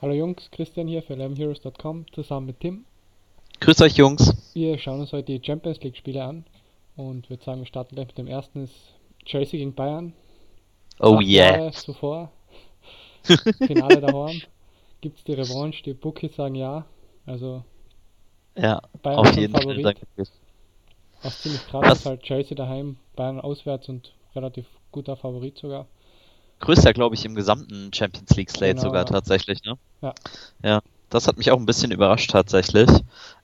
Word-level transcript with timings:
Hallo 0.00 0.14
Jungs, 0.14 0.48
Christian 0.52 0.86
hier 0.86 1.02
für 1.02 1.14
11heroes.com 1.14 2.06
zusammen 2.12 2.46
mit 2.46 2.60
Tim. 2.60 2.84
Grüß 3.58 3.80
euch 3.80 3.96
Jungs. 3.96 4.32
Wir 4.54 4.78
schauen 4.78 5.00
uns 5.00 5.12
heute 5.12 5.36
die 5.36 5.44
Champions 5.44 5.80
League 5.80 5.96
Spiele 5.96 6.22
an 6.22 6.44
und 6.94 7.28
würde 7.28 7.42
sagen, 7.42 7.62
wir 7.62 7.66
starten 7.66 7.96
gleich 7.96 8.06
mit 8.06 8.16
dem 8.16 8.28
ersten 8.28 8.62
ist 8.62 8.76
Chelsea 9.24 9.58
gegen 9.58 9.74
Bayern. 9.74 10.12
Oh 11.00 11.20
yeah. 11.20 11.72
Zuvor. 11.72 12.30
Finale 13.24 14.00
daheim. 14.00 14.40
Gibt's 15.00 15.24
die 15.24 15.32
Revanche? 15.32 15.82
Die 15.82 15.94
Bookies 15.94 16.36
sagen 16.36 16.54
ja. 16.54 16.86
Also 17.26 17.64
Ja, 18.56 18.80
Bayern 19.02 19.18
auf 19.18 19.36
jeden 19.36 19.52
Fall. 19.52 19.62
Favorit. 19.62 19.84
danke 19.84 20.06
dir. 20.16 20.26
was 21.22 21.42
ziemlich 21.42 21.66
krass 21.66 21.98
ist 21.98 22.06
halt 22.06 22.22
Chelsea 22.22 22.56
daheim, 22.56 22.98
Bayern 23.16 23.40
auswärts 23.40 23.88
und 23.88 24.14
relativ 24.36 24.66
guter 24.92 25.16
Favorit 25.16 25.58
sogar. 25.58 25.88
Größter, 26.60 26.92
glaube 26.92 27.14
ich, 27.14 27.24
im 27.24 27.34
gesamten 27.34 27.92
Champions 27.92 28.36
League 28.36 28.50
Slate 28.50 28.74
Genau, 28.74 28.86
sogar 28.86 29.06
tatsächlich, 29.06 29.62
ne? 29.64 29.78
Ja. 30.02 30.14
Ja, 30.62 30.80
das 31.10 31.26
hat 31.28 31.38
mich 31.38 31.50
auch 31.50 31.58
ein 31.58 31.66
bisschen 31.66 31.90
überrascht 31.90 32.30
tatsächlich. 32.30 32.88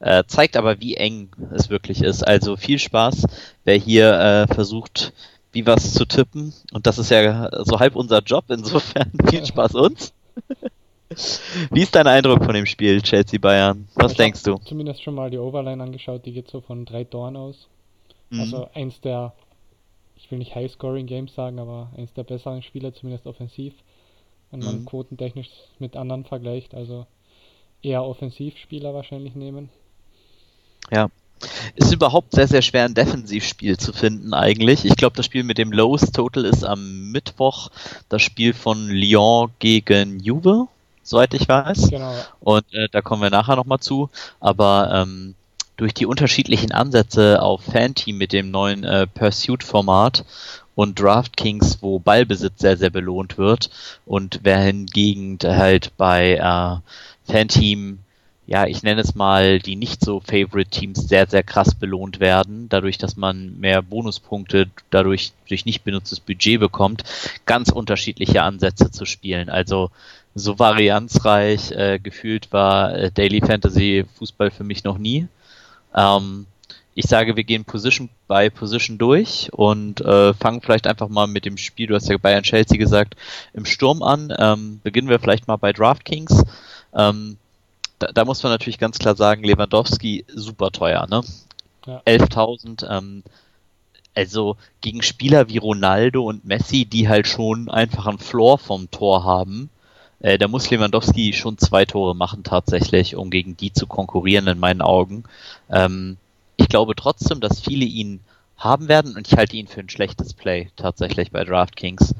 Äh, 0.00 0.24
zeigt 0.26 0.56
aber, 0.56 0.80
wie 0.80 0.96
eng 0.96 1.30
es 1.52 1.70
wirklich 1.70 2.02
ist. 2.02 2.26
Also 2.26 2.56
viel 2.56 2.78
Spaß, 2.78 3.26
wer 3.64 3.76
hier 3.76 4.12
äh, 4.48 4.54
versucht, 4.54 5.12
wie 5.52 5.66
was 5.66 5.94
zu 5.94 6.04
tippen. 6.04 6.52
Und 6.72 6.86
das 6.86 6.98
ist 6.98 7.10
ja 7.10 7.48
so 7.64 7.78
halb 7.78 7.96
unser 7.96 8.20
Job, 8.20 8.44
insofern 8.48 9.12
viel 9.30 9.46
Spaß 9.46 9.74
uns. 9.74 10.12
Wie 11.70 11.82
ist 11.82 11.94
dein 11.94 12.08
Eindruck 12.08 12.44
von 12.44 12.54
dem 12.54 12.66
Spiel 12.66 13.00
Chelsea-Bayern? 13.00 13.86
Was 13.94 14.12
Ich 14.12 14.18
denkst 14.18 14.42
du? 14.42 14.56
Zumindest 14.64 15.02
schon 15.02 15.14
mal 15.14 15.30
die 15.30 15.38
Overline 15.38 15.80
angeschaut, 15.80 16.26
die 16.26 16.32
geht 16.32 16.50
so 16.50 16.60
von 16.60 16.84
drei 16.84 17.04
Toren 17.04 17.36
aus. 17.36 17.68
Mhm. 18.30 18.40
Also 18.40 18.68
eins 18.74 19.00
der, 19.00 19.32
ich 20.24 20.30
will 20.30 20.38
nicht 20.38 20.54
High-Scoring-Games 20.54 21.34
sagen, 21.34 21.58
aber 21.58 21.90
eins 21.98 22.14
der 22.14 22.24
besseren 22.24 22.62
Spieler, 22.62 22.94
zumindest 22.94 23.26
offensiv, 23.26 23.74
wenn 24.50 24.60
man 24.60 24.80
Mhm. 24.80 24.84
quotentechnisch 24.86 25.50
mit 25.78 25.96
anderen 25.96 26.24
vergleicht. 26.24 26.74
Also 26.74 27.06
eher 27.82 28.02
Offensivspieler 28.02 28.94
wahrscheinlich 28.94 29.34
nehmen. 29.34 29.68
Ist 31.74 31.92
überhaupt 31.92 32.34
sehr, 32.34 32.48
sehr 32.48 32.62
schwer, 32.62 32.84
ein 32.84 32.94
Defensivspiel 32.94 33.76
zu 33.76 33.92
finden 33.92 34.32
eigentlich. 34.32 34.86
Ich 34.86 34.96
glaube, 34.96 35.16
das 35.16 35.26
Spiel 35.26 35.42
mit 35.42 35.58
dem 35.58 35.72
Lowest 35.72 36.14
Total 36.14 36.44
ist 36.46 36.64
am 36.64 37.10
Mittwoch 37.10 37.70
das 38.08 38.22
Spiel 38.22 38.54
von 38.54 38.88
Lyon 38.88 39.50
gegen 39.58 40.20
Juve, 40.20 40.68
soweit 41.02 41.34
ich 41.34 41.46
weiß. 41.46 41.90
Genau, 41.90 42.12
ja. 42.12 42.24
Und 42.40 42.72
äh, 42.72 42.88
da 42.90 43.02
kommen 43.02 43.20
wir 43.20 43.30
nachher 43.30 43.56
nochmal 43.56 43.80
zu. 43.80 44.08
Aber 44.40 44.90
ähm, 44.94 45.34
durch 45.76 45.94
die 45.94 46.06
unterschiedlichen 46.06 46.72
Ansätze 46.72 47.42
auf 47.42 47.62
Fanteam 47.64 48.18
mit 48.18 48.32
dem 48.32 48.50
neuen 48.50 48.84
äh, 48.84 49.06
Pursuit-Format 49.06 50.24
und 50.74 51.00
DraftKings, 51.00 51.78
wo 51.80 51.98
Ballbesitz 51.98 52.60
sehr, 52.60 52.76
sehr 52.76 52.90
belohnt 52.90 53.38
wird 53.38 53.70
und 54.06 54.40
wer 54.42 54.58
hingegen 54.58 55.38
halt 55.42 55.96
bei 55.96 56.34
äh, 56.36 57.32
Fanteam, 57.32 57.98
ja, 58.46 58.66
ich 58.66 58.82
nenne 58.82 59.00
es 59.00 59.14
mal, 59.14 59.58
die 59.58 59.76
nicht 59.76 60.04
so 60.04 60.20
Favorite-Teams 60.20 61.08
sehr, 61.08 61.26
sehr 61.26 61.42
krass 61.42 61.74
belohnt 61.74 62.20
werden, 62.20 62.68
dadurch, 62.68 62.98
dass 62.98 63.16
man 63.16 63.58
mehr 63.58 63.80
Bonuspunkte 63.80 64.68
dadurch 64.90 65.32
durch 65.48 65.64
nicht 65.64 65.82
benutztes 65.82 66.20
Budget 66.20 66.60
bekommt, 66.60 67.04
ganz 67.46 67.70
unterschiedliche 67.70 68.42
Ansätze 68.42 68.90
zu 68.90 69.06
spielen. 69.06 69.48
Also 69.48 69.90
so 70.34 70.58
varianzreich 70.58 71.70
äh, 71.70 71.98
gefühlt 71.98 72.52
war 72.52 72.94
äh, 72.94 73.10
Daily 73.10 73.40
Fantasy 73.40 74.04
Fußball 74.18 74.50
für 74.50 74.64
mich 74.64 74.84
noch 74.84 74.98
nie. 74.98 75.26
Ähm, 75.94 76.46
ich 76.94 77.06
sage, 77.06 77.36
wir 77.36 77.44
gehen 77.44 77.64
Position 77.64 78.08
by 78.28 78.50
Position 78.50 78.98
durch 78.98 79.52
und 79.52 80.00
äh, 80.00 80.32
fangen 80.34 80.60
vielleicht 80.60 80.86
einfach 80.86 81.08
mal 81.08 81.26
mit 81.26 81.44
dem 81.44 81.56
Spiel, 81.56 81.88
du 81.88 81.94
hast 81.94 82.08
ja 82.08 82.16
Bayern 82.18 82.44
Chelsea 82.44 82.78
gesagt, 82.78 83.16
im 83.52 83.64
Sturm 83.64 84.02
an. 84.02 84.32
Ähm, 84.38 84.80
beginnen 84.84 85.08
wir 85.08 85.18
vielleicht 85.18 85.48
mal 85.48 85.56
bei 85.56 85.72
DraftKings. 85.72 86.44
Ähm, 86.94 87.36
da, 87.98 88.08
da 88.12 88.24
muss 88.24 88.42
man 88.42 88.52
natürlich 88.52 88.78
ganz 88.78 88.98
klar 88.98 89.16
sagen, 89.16 89.42
Lewandowski 89.42 90.24
super 90.28 90.70
teuer, 90.70 91.06
ne? 91.08 91.22
Ja. 91.86 92.00
11.000, 92.06 92.88
ähm, 92.88 93.22
also 94.14 94.56
gegen 94.80 95.02
Spieler 95.02 95.48
wie 95.48 95.58
Ronaldo 95.58 96.22
und 96.22 96.44
Messi, 96.44 96.84
die 96.84 97.08
halt 97.08 97.26
schon 97.26 97.68
einfach 97.68 98.06
einen 98.06 98.18
Floor 98.18 98.58
vom 98.58 98.90
Tor 98.90 99.24
haben, 99.24 99.68
äh, 100.24 100.38
da 100.38 100.48
muss 100.48 100.70
Lewandowski 100.70 101.34
schon 101.34 101.58
zwei 101.58 101.84
Tore 101.84 102.16
machen 102.16 102.44
tatsächlich, 102.44 103.14
um 103.14 103.28
gegen 103.28 103.58
die 103.58 103.74
zu 103.74 103.86
konkurrieren 103.86 104.46
in 104.46 104.58
meinen 104.58 104.80
Augen. 104.80 105.24
Ähm, 105.68 106.16
ich 106.56 106.68
glaube 106.70 106.94
trotzdem, 106.94 107.40
dass 107.40 107.60
viele 107.60 107.84
ihn 107.84 108.20
haben 108.56 108.88
werden 108.88 109.16
und 109.16 109.28
ich 109.28 109.36
halte 109.36 109.58
ihn 109.58 109.68
für 109.68 109.80
ein 109.80 109.90
schlechtes 109.90 110.32
Play 110.32 110.70
tatsächlich 110.76 111.30
bei 111.30 111.44
DraftKings. 111.44 112.14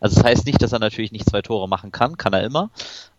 Also 0.00 0.16
das 0.16 0.24
heißt 0.24 0.46
nicht, 0.46 0.62
dass 0.62 0.72
er 0.72 0.78
natürlich 0.78 1.12
nicht 1.12 1.28
zwei 1.28 1.42
Tore 1.42 1.68
machen 1.68 1.92
kann, 1.92 2.16
kann 2.16 2.32
er 2.32 2.44
immer. 2.44 2.70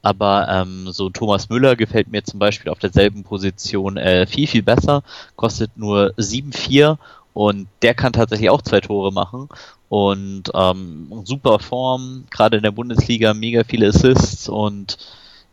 Aber 0.02 0.48
ähm, 0.50 0.92
so 0.92 1.12
Thomas 1.12 1.50
Müller 1.50 1.76
gefällt 1.76 2.08
mir 2.08 2.24
zum 2.24 2.40
Beispiel 2.40 2.72
auf 2.72 2.80
derselben 2.80 3.24
Position 3.24 3.98
äh, 3.98 4.26
viel, 4.26 4.48
viel 4.48 4.64
besser, 4.64 5.04
kostet 5.36 5.78
nur 5.78 6.16
7,4 6.18 6.98
und 7.34 7.68
der 7.82 7.94
kann 7.94 8.14
tatsächlich 8.14 8.50
auch 8.50 8.62
zwei 8.62 8.82
Tore 8.82 9.12
machen. 9.12 9.50
Und 9.90 10.44
ähm, 10.54 11.22
super 11.26 11.60
Form, 11.60 12.26
gerade 12.30 12.58
in 12.58 12.64
der 12.64 12.72
Bundesliga, 12.72 13.34
mega 13.34 13.64
viele 13.64 13.88
Assists 13.90 14.48
und 14.48 14.98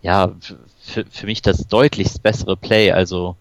ja, 0.00 0.32
für, 0.80 1.26
mich 1.26 1.42
das 1.42 1.66
deutlichst 1.66 2.22
bessere 2.22 2.56
Play, 2.56 2.92
also 2.92 3.36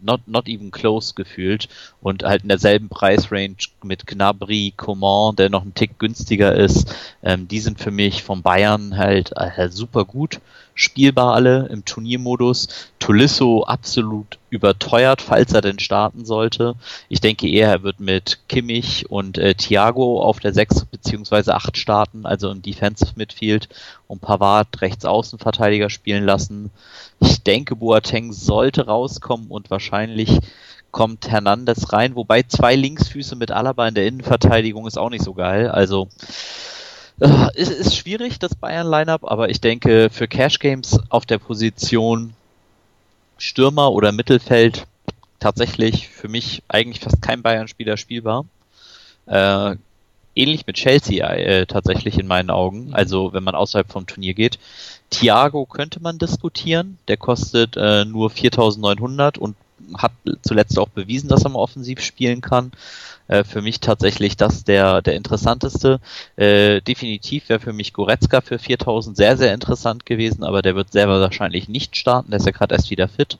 not, 0.00 0.26
not 0.26 0.48
even 0.48 0.70
close 0.70 1.12
gefühlt 1.14 1.68
und 2.00 2.22
halt 2.22 2.42
in 2.42 2.48
derselben 2.48 2.88
Preisrange 2.88 3.56
mit 3.82 4.06
Gnabry, 4.06 4.72
Coman, 4.76 5.36
der 5.36 5.50
noch 5.50 5.64
ein 5.64 5.74
Tick 5.74 5.98
günstiger 5.98 6.54
ist. 6.54 6.94
Ähm, 7.22 7.48
die 7.48 7.60
sind 7.60 7.78
für 7.78 7.90
mich 7.90 8.22
von 8.22 8.42
Bayern 8.42 8.96
halt 8.96 9.32
äh, 9.36 9.68
super 9.68 10.04
gut 10.04 10.40
spielbar 10.78 11.34
alle 11.34 11.66
im 11.66 11.84
Turniermodus. 11.84 12.68
Tolisso 13.00 13.64
absolut 13.64 14.38
überteuert, 14.48 15.20
falls 15.20 15.52
er 15.52 15.60
denn 15.60 15.80
starten 15.80 16.24
sollte. 16.24 16.76
Ich 17.08 17.20
denke 17.20 17.48
eher, 17.48 17.68
er 17.68 17.82
wird 17.82 17.98
mit 17.98 18.38
Kimmich 18.48 19.10
und 19.10 19.38
äh, 19.38 19.54
Thiago 19.54 20.22
auf 20.22 20.38
der 20.38 20.54
6 20.54 20.84
beziehungsweise 20.86 21.54
8 21.54 21.76
starten, 21.76 22.26
also 22.26 22.50
im 22.50 22.62
Defensive 22.62 23.12
Midfield 23.16 23.68
und 24.06 24.20
Pavard 24.20 24.80
rechts 24.80 25.04
Außenverteidiger 25.04 25.90
spielen 25.90 26.24
lassen. 26.24 26.70
Ich 27.18 27.42
denke, 27.42 27.74
Boateng 27.74 28.32
sollte 28.32 28.86
rauskommen 28.86 29.48
und 29.48 29.70
wahrscheinlich 29.70 30.38
kommt 30.92 31.28
Hernandez 31.28 31.92
rein, 31.92 32.14
wobei 32.14 32.44
zwei 32.44 32.76
Linksfüße 32.76 33.34
mit 33.34 33.50
Alaba 33.50 33.88
in 33.88 33.94
der 33.94 34.06
Innenverteidigung 34.06 34.86
ist 34.86 34.96
auch 34.96 35.10
nicht 35.10 35.24
so 35.24 35.34
geil. 35.34 35.68
Also 35.68 36.08
äh, 37.20 37.48
ist, 37.54 37.96
schwierig, 37.96 38.38
das 38.38 38.54
Bayern-Lineup, 38.54 39.24
aber 39.24 39.48
ich 39.50 39.60
denke, 39.60 40.08
für 40.10 40.28
Cash 40.28 40.58
Games 40.58 40.98
auf 41.08 41.26
der 41.26 41.38
Position 41.38 42.34
Stürmer 43.38 43.92
oder 43.92 44.12
Mittelfeld 44.12 44.86
tatsächlich 45.40 46.08
für 46.08 46.28
mich 46.28 46.62
eigentlich 46.68 47.00
fast 47.00 47.22
kein 47.22 47.42
Bayern-Spieler 47.42 47.96
spielbar. 47.96 48.44
Äh, 49.26 49.76
ähnlich 50.34 50.66
mit 50.66 50.76
Chelsea 50.76 51.28
äh, 51.28 51.66
tatsächlich 51.66 52.18
in 52.18 52.26
meinen 52.26 52.50
Augen, 52.50 52.94
also 52.94 53.32
wenn 53.32 53.44
man 53.44 53.54
außerhalb 53.54 53.90
vom 53.90 54.06
Turnier 54.06 54.34
geht. 54.34 54.58
Thiago 55.10 55.66
könnte 55.66 56.00
man 56.00 56.18
diskutieren, 56.18 56.98
der 57.08 57.16
kostet 57.16 57.76
äh, 57.76 58.04
nur 58.04 58.30
4.900 58.30 59.38
und 59.38 59.56
hat 59.96 60.12
zuletzt 60.42 60.78
auch 60.78 60.88
bewiesen, 60.88 61.28
dass 61.28 61.44
er 61.44 61.50
mal 61.50 61.60
offensiv 61.60 62.00
spielen 62.00 62.40
kann. 62.40 62.72
Äh, 63.28 63.44
für 63.44 63.60
mich 63.62 63.80
tatsächlich 63.80 64.36
das 64.36 64.64
der, 64.64 65.02
der 65.02 65.14
interessanteste. 65.14 66.00
Äh, 66.36 66.80
definitiv 66.80 67.48
wäre 67.48 67.60
für 67.60 67.72
mich 67.72 67.92
Goretzka 67.92 68.40
für 68.40 68.58
4000 68.58 69.16
sehr, 69.16 69.36
sehr 69.36 69.54
interessant 69.54 70.06
gewesen, 70.06 70.42
aber 70.44 70.62
der 70.62 70.74
wird 70.74 70.92
selber 70.92 71.20
wahrscheinlich 71.20 71.68
nicht 71.68 71.96
starten, 71.96 72.30
der 72.30 72.40
ist 72.40 72.46
ja 72.46 72.52
gerade 72.52 72.74
erst 72.74 72.90
wieder 72.90 73.08
fit. 73.08 73.38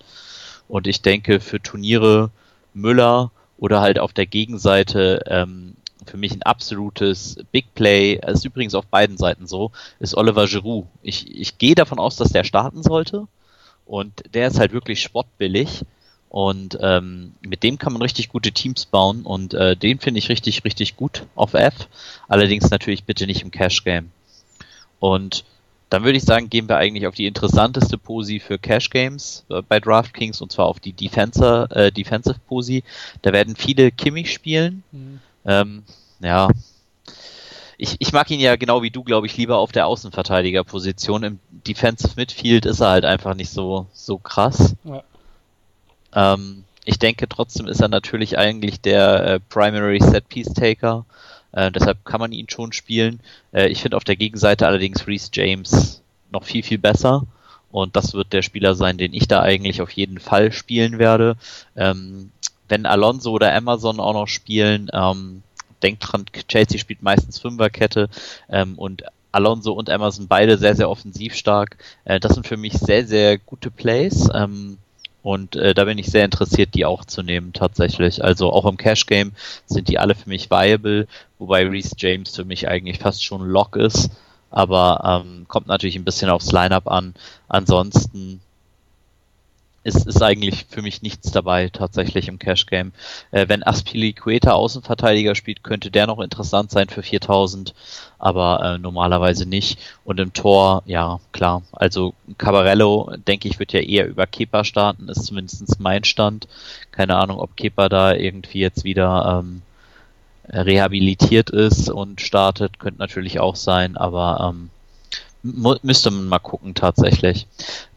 Und 0.68 0.86
ich 0.86 1.00
denke, 1.00 1.40
für 1.40 1.60
Turniere 1.60 2.30
Müller 2.74 3.30
oder 3.58 3.80
halt 3.80 3.98
auf 3.98 4.12
der 4.12 4.26
Gegenseite 4.26 5.24
ähm, 5.26 5.74
für 6.06 6.18
mich 6.18 6.32
ein 6.32 6.42
absolutes 6.42 7.36
Big 7.50 7.74
Play, 7.74 8.20
ist 8.26 8.44
übrigens 8.44 8.74
auf 8.74 8.86
beiden 8.86 9.16
Seiten 9.16 9.46
so, 9.46 9.72
ist 10.00 10.14
Oliver 10.14 10.46
Giroud. 10.46 10.86
Ich, 11.02 11.34
ich 11.34 11.58
gehe 11.58 11.74
davon 11.74 11.98
aus, 11.98 12.16
dass 12.16 12.30
der 12.30 12.44
starten 12.44 12.82
sollte 12.82 13.26
und 13.86 14.22
der 14.34 14.48
ist 14.48 14.58
halt 14.58 14.72
wirklich 14.72 15.02
spottbillig 15.02 15.84
und 16.28 16.78
ähm, 16.80 17.32
mit 17.40 17.62
dem 17.62 17.78
kann 17.78 17.92
man 17.92 18.02
richtig 18.02 18.28
gute 18.28 18.52
Teams 18.52 18.86
bauen 18.86 19.22
und 19.22 19.54
äh, 19.54 19.76
den 19.76 19.98
finde 19.98 20.18
ich 20.18 20.28
richtig, 20.28 20.64
richtig 20.64 20.96
gut 20.96 21.24
auf 21.34 21.54
F. 21.54 21.88
Allerdings 22.28 22.70
natürlich 22.70 23.04
bitte 23.04 23.26
nicht 23.26 23.42
im 23.42 23.50
Cash 23.50 23.84
Game. 23.84 24.10
Und 25.00 25.44
dann 25.90 26.04
würde 26.04 26.18
ich 26.18 26.24
sagen, 26.24 26.50
gehen 26.50 26.68
wir 26.68 26.76
eigentlich 26.76 27.06
auf 27.06 27.14
die 27.14 27.26
interessanteste 27.26 27.96
Posi 27.96 28.40
für 28.40 28.58
Cash 28.58 28.90
Games 28.90 29.46
äh, 29.48 29.62
bei 29.62 29.80
DraftKings 29.80 30.42
und 30.42 30.52
zwar 30.52 30.66
auf 30.66 30.80
die 30.80 30.92
Defensive, 30.92 31.68
äh, 31.70 31.90
Defensive 31.90 32.38
Posi. 32.46 32.84
Da 33.22 33.32
werden 33.32 33.56
viele 33.56 33.90
Kimmich 33.90 34.32
spielen. 34.32 34.82
Mhm. 34.92 35.20
Ähm, 35.46 35.82
ja. 36.20 36.48
Ich, 37.78 37.96
ich 38.00 38.12
mag 38.12 38.30
ihn 38.30 38.40
ja 38.40 38.56
genau 38.56 38.82
wie 38.82 38.90
du, 38.90 39.02
glaube 39.02 39.28
ich, 39.28 39.36
lieber 39.36 39.58
auf 39.58 39.72
der 39.72 39.86
Außenverteidigerposition. 39.86 41.22
Im 41.22 41.38
Defensive 41.66 42.14
Midfield 42.16 42.66
ist 42.66 42.80
er 42.80 42.90
halt 42.90 43.04
einfach 43.06 43.34
nicht 43.34 43.50
so, 43.50 43.86
so 43.94 44.18
krass. 44.18 44.74
Ja. 44.84 45.04
Ähm, 46.14 46.64
ich 46.84 46.98
denke 46.98 47.28
trotzdem 47.28 47.66
ist 47.66 47.80
er 47.80 47.88
natürlich 47.88 48.38
eigentlich 48.38 48.80
der 48.80 49.24
äh, 49.24 49.40
Primary 49.40 50.00
Set 50.00 50.28
Piece 50.28 50.52
Taker. 50.54 51.04
Äh, 51.52 51.70
deshalb 51.70 52.04
kann 52.04 52.20
man 52.20 52.32
ihn 52.32 52.48
schon 52.48 52.72
spielen. 52.72 53.20
Äh, 53.52 53.68
ich 53.68 53.82
finde 53.82 53.96
auf 53.96 54.04
der 54.04 54.16
Gegenseite 54.16 54.66
allerdings 54.66 55.06
Reese 55.06 55.30
James 55.32 56.02
noch 56.30 56.44
viel, 56.44 56.62
viel 56.62 56.78
besser. 56.78 57.24
Und 57.70 57.96
das 57.96 58.14
wird 58.14 58.32
der 58.32 58.42
Spieler 58.42 58.74
sein, 58.74 58.96
den 58.96 59.12
ich 59.12 59.28
da 59.28 59.42
eigentlich 59.42 59.82
auf 59.82 59.90
jeden 59.90 60.20
Fall 60.20 60.52
spielen 60.52 60.98
werde. 60.98 61.36
Ähm, 61.76 62.30
wenn 62.68 62.86
Alonso 62.86 63.32
oder 63.32 63.54
Amazon 63.54 64.00
auch 64.00 64.14
noch 64.14 64.28
spielen, 64.28 64.88
ähm, 64.92 65.42
denkt 65.82 66.04
dran, 66.06 66.26
Chelsea 66.48 66.78
spielt 66.78 67.02
meistens 67.02 67.38
Fünferkette 67.38 68.08
ähm, 68.48 68.78
und 68.78 69.04
Alonso 69.30 69.72
und 69.72 69.90
Amazon 69.90 70.26
beide 70.26 70.58
sehr, 70.58 70.74
sehr 70.74 70.88
offensiv 70.88 71.34
stark. 71.34 71.76
Äh, 72.04 72.20
das 72.20 72.34
sind 72.34 72.46
für 72.46 72.56
mich 72.56 72.74
sehr, 72.74 73.06
sehr 73.06 73.38
gute 73.38 73.70
Plays. 73.70 74.28
Ähm, 74.32 74.78
und 75.22 75.56
äh, 75.56 75.74
da 75.74 75.84
bin 75.84 75.98
ich 75.98 76.06
sehr 76.06 76.24
interessiert, 76.24 76.74
die 76.74 76.84
auch 76.84 77.04
zu 77.04 77.22
nehmen 77.22 77.52
tatsächlich. 77.52 78.22
Also 78.22 78.52
auch 78.52 78.66
im 78.66 78.76
Cash 78.76 79.06
Game 79.06 79.32
sind 79.66 79.88
die 79.88 79.98
alle 79.98 80.14
für 80.14 80.28
mich 80.28 80.50
viable, 80.50 81.06
wobei 81.38 81.66
Reese 81.66 81.94
James 81.98 82.34
für 82.34 82.44
mich 82.44 82.68
eigentlich 82.68 82.98
fast 82.98 83.24
schon 83.24 83.46
Lock 83.48 83.76
ist. 83.76 84.10
Aber 84.50 85.24
ähm, 85.26 85.44
kommt 85.46 85.66
natürlich 85.66 85.96
ein 85.96 86.04
bisschen 86.04 86.30
aufs 86.30 86.52
Lineup 86.52 86.88
an. 86.88 87.14
Ansonsten 87.48 88.40
ist, 89.88 90.06
ist 90.06 90.22
eigentlich 90.22 90.66
für 90.68 90.82
mich 90.82 91.02
nichts 91.02 91.32
dabei, 91.32 91.68
tatsächlich 91.68 92.28
im 92.28 92.38
Cash 92.38 92.66
Game. 92.66 92.92
Äh, 93.30 93.48
wenn 93.48 93.62
Aspilicueta 93.62 94.52
Außenverteidiger 94.52 95.34
spielt, 95.34 95.64
könnte 95.64 95.90
der 95.90 96.06
noch 96.06 96.20
interessant 96.20 96.70
sein 96.70 96.88
für 96.88 97.02
4000, 97.02 97.74
aber 98.18 98.62
äh, 98.62 98.78
normalerweise 98.78 99.46
nicht. 99.46 99.80
Und 100.04 100.20
im 100.20 100.32
Tor, 100.32 100.82
ja, 100.86 101.18
klar. 101.32 101.62
Also 101.72 102.14
Cabarello, 102.36 103.12
denke 103.26 103.48
ich, 103.48 103.58
wird 103.58 103.72
ja 103.72 103.80
eher 103.80 104.06
über 104.06 104.26
Kepa 104.26 104.64
starten, 104.64 105.08
ist 105.08 105.24
zumindest 105.24 105.80
mein 105.80 106.04
Stand. 106.04 106.46
Keine 106.92 107.16
Ahnung, 107.16 107.38
ob 107.38 107.56
Kepa 107.56 107.88
da 107.88 108.14
irgendwie 108.14 108.60
jetzt 108.60 108.84
wieder 108.84 109.40
ähm, 109.40 109.62
rehabilitiert 110.48 111.50
ist 111.50 111.90
und 111.90 112.20
startet, 112.20 112.78
könnte 112.78 113.00
natürlich 113.00 113.40
auch 113.40 113.56
sein, 113.56 113.96
aber 113.96 114.52
ähm, 114.54 114.70
müsste 115.42 116.10
man 116.10 116.26
mal 116.26 116.38
gucken 116.38 116.74
tatsächlich. 116.74 117.46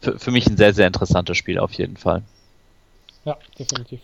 Für, 0.00 0.18
für 0.18 0.30
mich 0.30 0.46
ein 0.46 0.56
sehr, 0.56 0.74
sehr 0.74 0.86
interessantes 0.86 1.36
Spiel 1.36 1.58
auf 1.58 1.72
jeden 1.74 1.96
Fall. 1.96 2.22
Ja, 3.24 3.36
definitiv. 3.58 4.00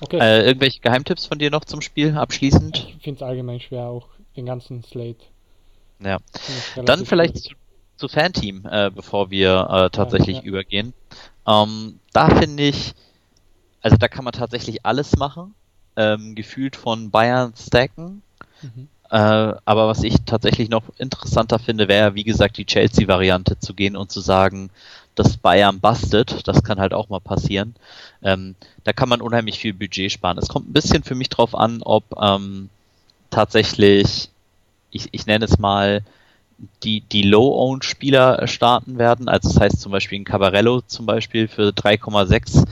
Okay. 0.00 0.18
Äh, 0.18 0.46
irgendwelche 0.46 0.80
Geheimtipps 0.80 1.26
von 1.26 1.38
dir 1.38 1.50
noch 1.50 1.64
zum 1.64 1.80
Spiel 1.80 2.16
abschließend? 2.16 2.94
Ich 2.96 3.02
finde 3.02 3.18
es 3.18 3.22
allgemein 3.22 3.60
schwer, 3.60 3.84
auch 3.84 4.08
den 4.36 4.46
ganzen 4.46 4.84
Slate. 4.84 5.24
Ja. 6.00 6.18
Dann 6.84 7.06
vielleicht 7.06 7.38
zu, 7.38 7.54
zu 7.96 8.08
Fanteam, 8.08 8.66
äh, 8.70 8.90
bevor 8.90 9.30
wir 9.30 9.68
äh, 9.70 9.90
tatsächlich 9.90 10.38
ja, 10.38 10.42
ja. 10.42 10.48
übergehen. 10.48 10.92
Ähm, 11.46 12.00
da 12.12 12.28
finde 12.28 12.64
ich, 12.64 12.94
also 13.80 13.96
da 13.96 14.08
kann 14.08 14.24
man 14.24 14.34
tatsächlich 14.34 14.84
alles 14.84 15.16
machen. 15.16 15.54
Ähm, 15.98 16.34
gefühlt 16.34 16.76
von 16.76 17.10
Bayern 17.10 17.54
stacken. 17.56 18.22
Mhm. 18.60 18.88
Äh, 19.10 19.54
aber 19.64 19.88
was 19.88 20.02
ich 20.02 20.16
tatsächlich 20.24 20.68
noch 20.68 20.84
interessanter 20.98 21.58
finde, 21.58 21.88
wäre, 21.88 22.14
wie 22.14 22.24
gesagt, 22.24 22.56
die 22.56 22.66
Chelsea-Variante 22.66 23.58
zu 23.58 23.74
gehen 23.74 23.96
und 23.96 24.10
zu 24.10 24.20
sagen, 24.20 24.70
dass 25.14 25.36
Bayern 25.36 25.80
bastet. 25.80 26.46
Das 26.46 26.62
kann 26.62 26.78
halt 26.78 26.92
auch 26.92 27.08
mal 27.08 27.20
passieren. 27.20 27.74
Ähm, 28.22 28.54
da 28.84 28.92
kann 28.92 29.08
man 29.08 29.20
unheimlich 29.20 29.58
viel 29.58 29.74
Budget 29.74 30.12
sparen. 30.12 30.38
Es 30.38 30.48
kommt 30.48 30.68
ein 30.68 30.72
bisschen 30.72 31.02
für 31.02 31.14
mich 31.14 31.28
drauf 31.28 31.54
an, 31.54 31.82
ob 31.82 32.04
ähm, 32.20 32.68
tatsächlich, 33.30 34.30
ich, 34.90 35.08
ich 35.12 35.26
nenne 35.26 35.44
es 35.44 35.58
mal, 35.58 36.02
die, 36.82 37.00
die 37.00 37.22
Low-Owned-Spieler 37.22 38.46
starten 38.46 38.98
werden. 38.98 39.28
Also 39.28 39.48
das 39.48 39.60
heißt 39.60 39.80
zum 39.80 39.92
Beispiel 39.92 40.20
ein 40.20 40.24
Cabarello 40.24 40.80
zum 40.80 41.06
Beispiel 41.06 41.48
für 41.48 41.68
3,6 41.68 42.66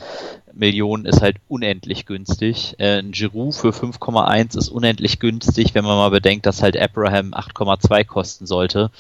Millionen 0.55 1.05
ist 1.05 1.21
halt 1.21 1.37
unendlich 1.49 2.07
günstig. 2.07 2.77
Äh, 2.79 3.01
ein 3.01 3.13
Giroud 3.13 3.55
für 3.55 3.71
5,1 3.71 4.57
ist 4.57 4.69
unendlich 4.69 5.19
günstig, 5.19 5.75
wenn 5.75 5.85
man 5.85 5.97
mal 5.97 6.11
bedenkt, 6.11 6.47
dass 6.47 6.63
halt 6.63 6.77
Abraham 6.77 7.35
8,2 7.35 8.05
kosten 8.05 8.47
sollte. 8.47 8.91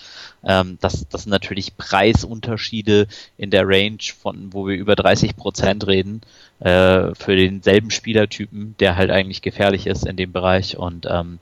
Ähm, 0.44 0.78
das, 0.80 1.06
das 1.08 1.22
sind 1.22 1.30
natürlich 1.30 1.76
Preisunterschiede 1.76 3.06
in 3.38 3.50
der 3.50 3.66
Range 3.66 3.98
von, 4.20 4.52
wo 4.52 4.66
wir 4.66 4.76
über 4.76 4.96
30 4.96 5.36
Prozent 5.36 5.86
reden, 5.86 6.22
äh, 6.60 7.14
für 7.14 7.36
denselben 7.36 7.90
Spielertypen, 7.90 8.74
der 8.80 8.96
halt 8.96 9.10
eigentlich 9.10 9.42
gefährlich 9.42 9.86
ist 9.86 10.06
in 10.06 10.16
dem 10.16 10.32
Bereich 10.32 10.76
und 10.76 11.06
ähm, 11.08 11.38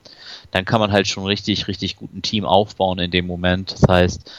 dann 0.51 0.65
kann 0.65 0.79
man 0.79 0.91
halt 0.91 1.07
schon 1.07 1.25
richtig, 1.25 1.67
richtig 1.67 1.95
guten 1.95 2.21
Team 2.21 2.45
aufbauen 2.45 2.99
in 2.99 3.11
dem 3.11 3.27
Moment. 3.27 3.71
Das 3.73 3.83
heißt, 3.87 4.31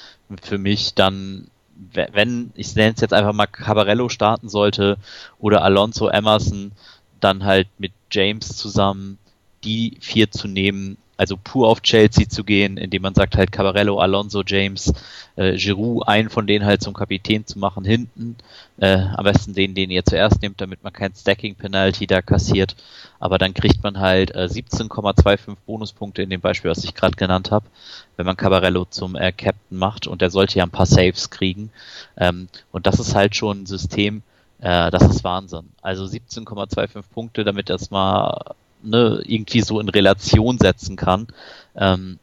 für 0.42 0.58
mich 0.58 0.94
dann 0.94 1.48
wenn, 1.92 2.52
ich 2.54 2.74
nenne 2.74 2.94
es 2.94 3.00
jetzt 3.00 3.12
einfach 3.12 3.32
mal 3.32 3.46
Cabarello 3.46 4.08
starten 4.08 4.48
sollte 4.48 4.96
oder 5.38 5.62
Alonso 5.62 6.08
Emerson, 6.08 6.72
dann 7.20 7.44
halt 7.44 7.68
mit 7.78 7.92
James 8.10 8.56
zusammen 8.56 9.18
die 9.64 9.96
vier 10.00 10.30
zu 10.30 10.46
nehmen, 10.46 10.98
also 11.16 11.36
pur 11.36 11.68
auf 11.68 11.82
Chelsea 11.82 12.28
zu 12.28 12.44
gehen, 12.44 12.76
indem 12.76 13.02
man 13.02 13.14
sagt 13.14 13.36
halt 13.36 13.52
Cabarello, 13.52 13.98
Alonso, 13.98 14.42
James, 14.44 14.92
äh, 15.36 15.56
Giroud, 15.56 16.06
einen 16.08 16.30
von 16.30 16.46
denen 16.46 16.64
halt 16.64 16.82
zum 16.82 16.94
Kapitän 16.94 17.46
zu 17.46 17.58
machen 17.58 17.84
hinten. 17.84 18.36
Äh, 18.78 18.98
am 19.14 19.24
besten 19.24 19.54
den, 19.54 19.74
den 19.74 19.90
ihr 19.90 20.04
zuerst 20.04 20.42
nehmt, 20.42 20.60
damit 20.60 20.82
man 20.82 20.92
kein 20.92 21.14
Stacking-Penalty 21.14 22.06
da 22.06 22.22
kassiert. 22.22 22.74
Aber 23.20 23.38
dann 23.38 23.54
kriegt 23.54 23.82
man 23.82 24.00
halt 24.00 24.34
äh, 24.34 24.48
17,25 24.50 25.56
Bonuspunkte 25.66 26.22
in 26.22 26.30
dem 26.30 26.40
Beispiel, 26.40 26.70
was 26.70 26.84
ich 26.84 26.94
gerade 26.94 27.16
genannt 27.16 27.50
habe, 27.50 27.66
wenn 28.16 28.26
man 28.26 28.36
Cabarello 28.36 28.84
zum 28.86 29.14
äh, 29.16 29.32
Captain 29.32 29.78
macht 29.78 30.06
und 30.06 30.20
der 30.20 30.30
sollte 30.30 30.58
ja 30.58 30.64
ein 30.64 30.70
paar 30.70 30.86
Saves 30.86 31.30
kriegen. 31.30 31.70
Ähm, 32.16 32.48
und 32.72 32.86
das 32.86 32.98
ist 32.98 33.14
halt 33.14 33.36
schon 33.36 33.62
ein 33.62 33.66
System, 33.66 34.22
äh, 34.60 34.90
das 34.90 35.02
ist 35.04 35.24
Wahnsinn. 35.24 35.70
Also 35.82 36.04
17,25 36.04 37.02
Punkte, 37.12 37.44
damit 37.44 37.70
das 37.70 37.90
mal 37.90 38.54
ne, 38.84 39.22
irgendwie 39.26 39.62
so 39.62 39.80
in 39.80 39.88
Relation 39.88 40.58
setzen 40.58 40.96
kann. 40.96 41.26
Ähm, 41.76 42.18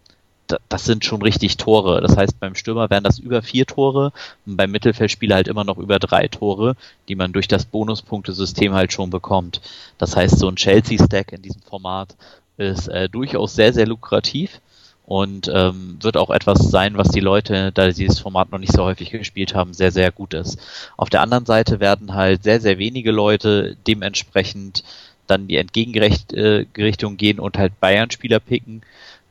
das 0.70 0.86
sind 0.86 1.06
schon 1.06 1.22
richtig 1.22 1.58
Tore. 1.58 2.02
Das 2.02 2.18
heißt, 2.18 2.40
beim 2.40 2.56
Stürmer 2.56 2.90
wären 2.90 3.04
das 3.04 3.20
über 3.20 3.42
vier 3.42 3.66
Tore 3.66 4.12
und 4.46 4.58
beim 4.58 4.72
Mittelfeldspieler 4.72 5.36
halt 5.36 5.48
immer 5.48 5.64
noch 5.64 5.78
über 5.78 6.00
drei 6.00 6.28
Tore, 6.28 6.76
die 7.08 7.16
man 7.16 7.32
durch 7.32 7.48
das 7.48 7.66
Bonuspunktesystem 7.66 8.74
halt 8.74 8.92
schon 8.92 9.10
bekommt. 9.10 9.62
Das 9.98 10.16
heißt, 10.16 10.38
so 10.38 10.48
ein 10.48 10.56
Chelsea-Stack 10.56 11.32
in 11.32 11.42
diesem 11.42 11.62
Format 11.62 12.16
ist 12.58 12.88
äh, 12.88 13.10
durchaus 13.10 13.56
sehr, 13.56 13.74
sehr 13.74 13.88
lukrativ 13.88 14.60
und 15.06 15.50
ähm, 15.54 15.98
wird 16.02 16.16
auch 16.16 16.30
etwas 16.30 16.70
sein, 16.70 16.98
was 16.98 17.10
die 17.10 17.20
Leute, 17.20 17.72
da 17.74 17.92
sie 17.92 18.04
dieses 18.04 18.20
Format 18.20 18.52
noch 18.52 18.60
nicht 18.60 18.74
so 18.74 18.84
häufig 18.84 19.10
gespielt 19.10 19.56
haben, 19.56 19.74
sehr, 19.74 19.92
sehr 19.92 20.12
gut 20.12 20.34
ist. 20.34 20.60
Auf 20.96 21.10
der 21.10 21.22
anderen 21.22 21.46
Seite 21.46 21.80
werden 21.80 22.14
halt 22.14 22.44
sehr, 22.44 22.62
sehr 22.62 22.78
wenige 22.78 23.12
Leute 23.12 23.76
dementsprechend 23.88 24.84
dann 25.32 25.48
die 25.48 25.58
Entgegenrichtung 25.58 27.14
äh, 27.14 27.18
gehen 27.18 27.40
und 27.40 27.58
halt 27.58 27.80
Bayern-Spieler 27.80 28.40
picken. 28.40 28.82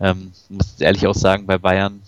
Ähm, 0.00 0.32
muss 0.48 0.80
ehrlich 0.80 1.06
auch 1.06 1.14
sagen, 1.14 1.46
bei 1.46 1.58
Bayern 1.58 2.02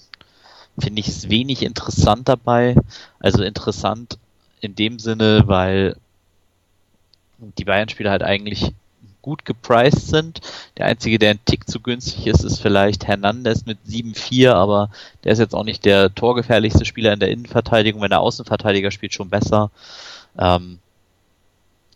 finde 0.79 1.01
ich 1.01 1.09
es 1.09 1.29
wenig 1.29 1.63
interessant 1.63 2.29
dabei. 2.29 2.77
Also 3.21 3.43
interessant 3.43 4.19
in 4.61 4.75
dem 4.75 4.99
Sinne, 4.99 5.45
weil 5.47 5.97
die 7.39 7.65
Bayern-Spieler 7.65 8.11
halt 8.11 8.23
eigentlich 8.23 8.73
gut 9.23 9.45
gepriced 9.45 10.09
sind. 10.09 10.41
Der 10.77 10.87
einzige, 10.87 11.19
der 11.19 11.31
ein 11.31 11.45
Tick 11.45 11.69
zu 11.69 11.81
günstig 11.81 12.27
ist, 12.27 12.45
ist 12.45 12.59
vielleicht 12.59 13.07
Hernandez 13.07 13.65
mit 13.65 13.79
7-4, 13.89 14.53
aber 14.53 14.91
der 15.25 15.33
ist 15.33 15.39
jetzt 15.39 15.55
auch 15.55 15.65
nicht 15.65 15.85
der 15.85 16.15
torgefährlichste 16.15 16.85
Spieler 16.85 17.13
in 17.13 17.21
der 17.21 17.31
Innenverteidigung. 17.31 18.03
Wenn 18.03 18.11
der 18.11 18.21
Außenverteidiger 18.21 18.91
spielt, 18.91 19.15
schon 19.15 19.31
besser. 19.31 19.71
Ähm, 20.39 20.79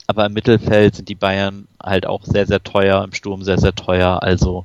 aber 0.07 0.27
im 0.27 0.33
Mittelfeld 0.33 0.97
sind 0.97 1.09
die 1.09 1.15
Bayern 1.15 1.67
halt 1.83 2.07
auch 2.07 2.25
sehr, 2.25 2.47
sehr 2.47 2.63
teuer, 2.63 3.03
im 3.05 3.13
Sturm 3.13 3.43
sehr, 3.43 3.59
sehr 3.59 3.75
teuer. 3.75 4.23
Also 4.23 4.65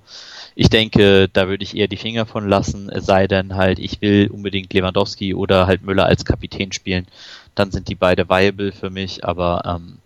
ich 0.56 0.70
denke, 0.70 1.30
da 1.30 1.48
würde 1.48 1.64
ich 1.64 1.76
eher 1.76 1.88
die 1.88 1.98
Finger 1.98 2.26
von 2.26 2.48
lassen, 2.48 2.90
es 2.90 3.06
sei 3.06 3.28
denn 3.28 3.56
halt, 3.56 3.80
ich 3.80 4.02
will 4.02 4.30
unbedingt 4.32 4.74
Lewandowski 4.74 5.34
oder 5.34 5.68
halt 5.68 5.84
Müller 5.84 6.06
als 6.06 6.26
Kapitän 6.26 6.72
spielen. 6.72 7.08
Dann 7.56 7.72
sind 7.72 7.88
die 7.90 7.96
beide 7.96 8.30
viable 8.30 8.72
für 8.72 8.90
mich, 8.90 9.24
aber 9.26 9.64
ähm, 9.66 9.98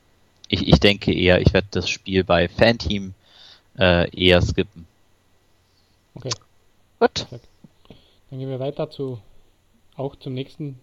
ich, 0.48 0.68
ich 0.68 0.80
denke 0.80 1.14
eher, 1.14 1.42
ich 1.42 1.54
werde 1.54 1.68
das 1.72 1.90
Spiel 1.90 2.24
bei 2.24 2.48
Fanteam 2.48 3.14
äh, 3.78 4.10
eher 4.16 4.42
skippen. 4.42 4.88
Okay. 6.16 6.30
Gut. 7.00 7.28
Dann 8.30 8.40
gehen 8.40 8.50
wir 8.50 8.60
weiter 8.60 8.90
zu 8.90 9.20
auch 9.96 10.16
zum 10.16 10.34
nächsten 10.34 10.80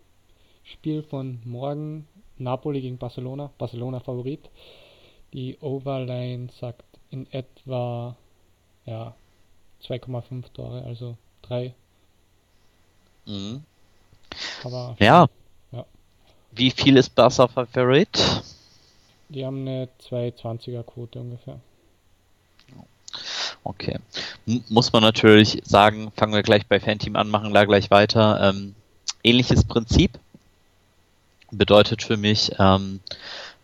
Spiel 0.64 1.02
von 1.02 1.40
morgen. 1.44 2.06
Napoli 2.42 2.80
gegen 2.80 2.98
Barcelona, 2.98 3.50
Barcelona 3.58 4.00
Favorit. 4.00 4.50
Die 5.32 5.56
Overline 5.60 6.48
sagt 6.60 6.84
in 7.10 7.30
etwa 7.32 8.16
ja 8.84 9.14
2,5 9.82 10.44
Tore, 10.52 10.84
also 10.84 11.16
3. 11.42 11.74
Mhm. 13.26 13.62
Aber 14.64 14.96
ja. 14.98 15.26
ja. 15.72 15.84
Wie 16.52 16.70
viel 16.70 16.96
ist 16.96 17.14
Barca 17.14 17.48
Favorit? 17.48 18.42
Die 19.28 19.44
haben 19.44 19.66
eine 19.66 19.88
220er 20.08 20.82
Quote 20.82 21.20
ungefähr. 21.20 21.58
Okay. 23.64 23.98
M 24.46 24.64
muss 24.68 24.92
man 24.92 25.02
natürlich 25.02 25.60
sagen, 25.64 26.10
fangen 26.16 26.34
wir 26.34 26.42
gleich 26.42 26.66
bei 26.66 26.80
Fanteam 26.80 27.16
an, 27.16 27.30
machen 27.30 27.54
da 27.54 27.64
gleich 27.64 27.90
weiter. 27.90 28.50
Ähm, 28.50 28.74
ähnliches 29.22 29.64
Prinzip 29.64 30.18
bedeutet 31.52 32.02
für 32.02 32.16
mich, 32.16 32.52
ähm, 32.58 33.00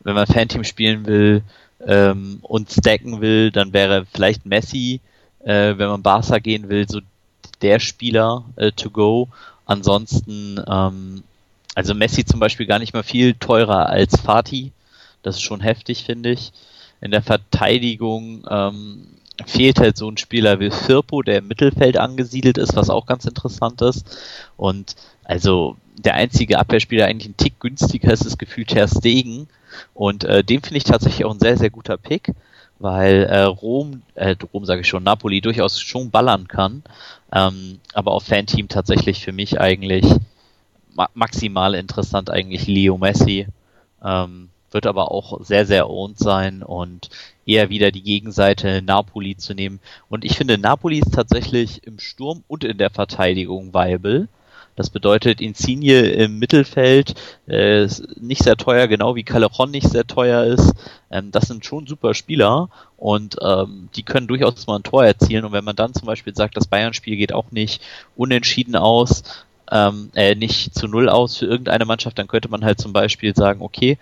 wenn 0.01 0.15
man 0.15 0.27
Fanteam 0.27 0.65
spielen 0.65 1.07
will 1.07 1.43
ähm, 1.87 2.39
und 2.43 2.71
stacken 2.71 3.21
will, 3.21 3.51
dann 3.51 3.73
wäre 3.73 4.07
vielleicht 4.13 4.47
Messi, 4.47 5.01
äh, 5.45 5.75
wenn 5.77 5.89
man 5.89 6.03
Barca 6.03 6.39
gehen 6.39 6.69
will, 6.69 6.89
so 6.89 7.01
der 7.63 7.81
Spieler 7.81 8.45
äh, 8.57 8.73
to 8.73 8.91
go. 8.91 9.29
Ansonsten 9.67 10.63
ähm, 10.69 11.23
also 11.79 11.95
Messi 11.95 12.25
zum 12.25 12.41
Beispiel 12.41 12.67
gar 12.67 12.81
nicht 12.81 12.93
mal 12.93 13.05
viel 13.05 13.35
teurer 13.35 13.89
als 13.89 14.21
Fatih. 14.21 14.73
Das 15.23 15.37
ist 15.37 15.43
schon 15.43 15.61
heftig, 15.61 16.03
finde 16.03 16.33
ich. 16.33 16.53
In 17.01 17.13
der 17.13 17.23
Verteidigung 17.23 18.45
ähm, 18.51 19.07
fehlt 19.47 19.79
halt 19.79 19.97
so 19.97 20.11
ein 20.11 20.17
Spieler 20.17 20.59
wie 20.59 20.73
Firpo, 20.73 21.23
der 21.23 21.39
im 21.39 21.47
Mittelfeld 21.47 21.97
angesiedelt 21.97 22.59
ist, 22.59 22.75
was 22.75 22.91
auch 22.91 23.07
ganz 23.07 23.27
interessant 23.27 23.81
ist. 23.83 24.19
Und 24.57 24.97
also 25.23 25.77
der 26.05 26.15
einzige 26.15 26.59
Abwehrspieler 26.59 27.07
eigentlich 27.07 27.31
ein 27.31 27.37
Tick 27.37 27.61
günstiger 27.61 28.13
ist, 28.13 28.25
ist 28.25 28.39
gefühlt 28.39 28.75
Herr 28.75 28.89
Stegen. 28.89 29.49
Und 29.95 30.25
äh, 30.25 30.43
dem 30.45 30.63
finde 30.63 30.79
ich 30.79 30.85
tatsächlich 30.85 31.25
auch 31.25 31.35
ein 31.35 31.41
sehr, 31.41 31.57
sehr 31.57 31.71
guter 31.71 31.97
Pick, 31.97 32.33
weil 32.79 33.25
äh, 33.25 33.43
Rom, 33.43 34.03
äh, 34.15 34.37
Rom 34.53 34.65
sage 34.65 34.83
ich 34.83 34.89
schon, 34.89 35.03
Napoli 35.03 35.41
durchaus 35.41 35.81
schon 35.81 36.11
ballern 36.11 36.49
kann. 36.49 36.83
Ähm, 37.33 37.81
aber 37.93 38.13
auf 38.13 38.25
Fanteam 38.25 38.69
tatsächlich 38.69 39.23
für 39.23 39.33
mich 39.33 39.61
eigentlich 39.61 40.05
ma 40.95 41.09
maximal 41.15 41.75
interessant 41.75 42.31
eigentlich 42.31 42.67
Leo 42.67 42.99
Messi. 42.99 43.47
Ähm, 44.03 44.51
wird 44.71 44.87
aber 44.87 45.11
auch 45.11 45.43
sehr, 45.43 45.67
sehr 45.67 45.89
owned 45.89 46.19
sein 46.19 46.63
und 46.63 47.09
eher 47.47 47.71
wieder 47.71 47.91
die 47.91 48.03
Gegenseite 48.03 48.83
Napoli 48.83 49.37
zu 49.37 49.55
nehmen. 49.55 49.81
Und 50.09 50.25
ich 50.25 50.37
finde, 50.37 50.59
Napoli 50.59 50.99
ist 50.99 51.15
tatsächlich 51.15 51.87
im 51.87 51.99
Sturm 51.99 52.45
und 52.49 52.65
in 52.65 52.79
der 52.79 52.91
Verteidigung 52.91 53.73
viable. 53.73 54.29
Das 54.79 54.91
bedeutet, 54.91 55.41
Insigne 55.41 56.03
im 56.03 56.39
Mittelfeld 56.39 57.17
äh, 57.49 57.89
nicht 58.21 58.45
sehr 58.45 58.57
teuer, 58.57 58.87
genau 58.87 59.17
wie 59.17 59.25
Callejon 59.25 59.73
nicht 59.73 59.89
sehr 59.89 60.07
teuer 60.07 60.45
ist. 60.45 60.73
Ähm, 61.11 61.33
das 61.33 61.49
sind 61.49 61.65
schon 61.65 61.89
super 61.89 62.15
Spieler 62.15 62.69
und 62.97 63.39
ähm, 63.43 63.89
die 63.97 64.05
können 64.05 64.29
durchaus 64.29 64.69
mal 64.69 64.77
ein 64.77 64.85
Tor 64.85 65.05
erzielen. 65.05 65.45
Und 65.45 65.51
wenn 65.51 65.65
man 65.65 65.75
dann 65.75 65.95
zum 65.95 66.07
Beispiel 66.07 66.33
sagt, 66.33 66.57
das 66.57 66.69
Bayern-Spiel 66.69 67.17
geht 67.17 67.33
auch 67.33 67.51
nicht 67.51 67.83
unentschieden 68.15 68.77
aus, 68.77 69.25
ähm, 69.73 70.11
äh, 70.15 70.37
nicht 70.37 70.77
zu 70.77 70.87
null 70.87 71.09
aus 71.09 71.39
für 71.39 71.47
irgendeine 71.47 71.85
Mannschaft, 71.85 72.17
dann 72.17 72.29
könnte 72.29 72.49
man 72.49 72.65
halt 72.65 72.81
zum 72.81 72.93
Beispiel 72.93 73.35
sagen, 73.35 73.63
okay, 73.63 73.99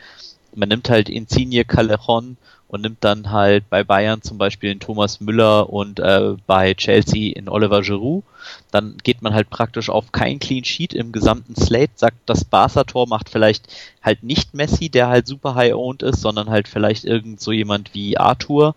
man 0.54 0.68
nimmt 0.68 0.90
halt 0.90 1.08
Insigne, 1.08 1.64
Callejon 1.64 2.36
und 2.68 2.82
nimmt 2.82 3.02
dann 3.04 3.30
halt 3.30 3.68
bei 3.70 3.84
Bayern 3.84 4.22
zum 4.22 4.38
Beispiel 4.38 4.70
den 4.70 4.80
Thomas 4.80 5.20
Müller 5.20 5.70
und 5.70 6.00
äh, 6.00 6.34
bei 6.46 6.74
Chelsea 6.74 7.32
in 7.36 7.48
Oliver 7.48 7.82
Giroud. 7.82 8.24
Dann 8.70 8.96
geht 9.02 9.22
man 9.22 9.34
halt 9.34 9.50
praktisch 9.50 9.88
auf 9.88 10.12
kein 10.12 10.38
Clean 10.38 10.64
Sheet 10.64 10.92
im 10.92 11.12
gesamten 11.12 11.56
Slate, 11.56 11.92
sagt, 11.94 12.16
das 12.26 12.44
Barca-Tor 12.44 13.08
macht 13.08 13.28
vielleicht 13.28 13.68
halt 14.02 14.22
nicht 14.22 14.54
Messi, 14.54 14.88
der 14.88 15.08
halt 15.08 15.26
super 15.26 15.54
high-owned 15.54 16.02
ist, 16.02 16.20
sondern 16.20 16.50
halt 16.50 16.68
vielleicht 16.68 17.04
irgend 17.04 17.40
so 17.40 17.52
jemand 17.52 17.94
wie 17.94 18.18
Arthur, 18.18 18.74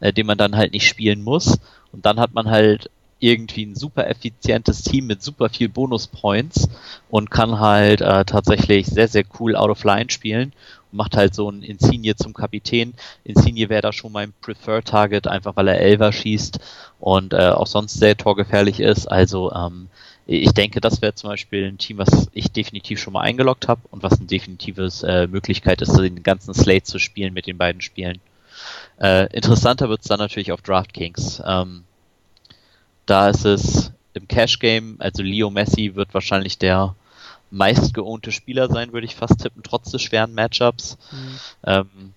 äh, 0.00 0.12
den 0.12 0.26
man 0.26 0.38
dann 0.38 0.56
halt 0.56 0.72
nicht 0.72 0.86
spielen 0.86 1.22
muss. 1.22 1.58
Und 1.92 2.06
dann 2.06 2.20
hat 2.20 2.34
man 2.34 2.50
halt 2.50 2.90
irgendwie 3.20 3.64
ein 3.64 3.74
super 3.74 4.06
effizientes 4.08 4.82
Team 4.82 5.06
mit 5.06 5.22
super 5.22 5.48
viel 5.48 5.68
Bonus-Points 5.68 6.68
und 7.10 7.30
kann 7.30 7.58
halt 7.58 8.00
äh, 8.00 8.24
tatsächlich 8.24 8.86
sehr, 8.86 9.08
sehr 9.08 9.24
cool 9.38 9.56
out 9.56 9.70
of 9.70 9.84
line 9.84 10.10
spielen 10.10 10.52
macht 10.92 11.16
halt 11.16 11.34
so 11.34 11.50
ein 11.50 11.62
Insigne 11.62 12.16
zum 12.16 12.34
Kapitän. 12.34 12.94
Insigne 13.24 13.68
wäre 13.68 13.82
da 13.82 13.92
schon 13.92 14.12
mein 14.12 14.32
Preferred 14.40 14.86
Target, 14.86 15.26
einfach 15.26 15.56
weil 15.56 15.68
er 15.68 15.80
Elver 15.80 16.12
schießt 16.12 16.58
und 17.00 17.32
äh, 17.32 17.50
auch 17.50 17.66
sonst 17.66 17.94
sehr 17.94 18.16
torgefährlich 18.16 18.80
ist. 18.80 19.06
Also 19.06 19.52
ähm, 19.52 19.88
ich 20.26 20.52
denke, 20.52 20.80
das 20.80 21.00
wäre 21.00 21.14
zum 21.14 21.30
Beispiel 21.30 21.66
ein 21.66 21.78
Team, 21.78 21.98
was 21.98 22.28
ich 22.32 22.52
definitiv 22.52 23.00
schon 23.00 23.14
mal 23.14 23.22
eingeloggt 23.22 23.66
habe 23.66 23.80
und 23.90 24.02
was 24.02 24.18
eine 24.18 24.26
definitive 24.26 24.90
äh, 25.06 25.26
Möglichkeit 25.26 25.80
ist, 25.80 25.96
den 25.96 26.22
ganzen 26.22 26.52
Slate 26.52 26.84
zu 26.84 26.98
spielen 26.98 27.32
mit 27.32 27.46
den 27.46 27.56
beiden 27.56 27.80
Spielen. 27.80 28.20
Äh, 29.00 29.32
interessanter 29.34 29.88
wird 29.88 30.02
es 30.02 30.08
dann 30.08 30.18
natürlich 30.18 30.52
auf 30.52 30.60
DraftKings. 30.60 31.42
Ähm, 31.46 31.84
da 33.06 33.30
ist 33.30 33.46
es 33.46 33.90
im 34.12 34.28
Cash 34.28 34.58
Game, 34.58 34.96
also 34.98 35.22
Leo 35.22 35.48
Messi 35.48 35.94
wird 35.94 36.12
wahrscheinlich 36.12 36.58
der 36.58 36.94
meistgeohnte 37.50 38.32
Spieler 38.32 38.68
sein, 38.68 38.92
würde 38.92 39.06
ich 39.06 39.16
fast 39.16 39.40
tippen, 39.40 39.62
trotz 39.62 39.90
des 39.90 40.02
schweren 40.02 40.34
Matchups. 40.34 40.98
Mhm. 41.10 41.38
Ähm, 41.64 42.14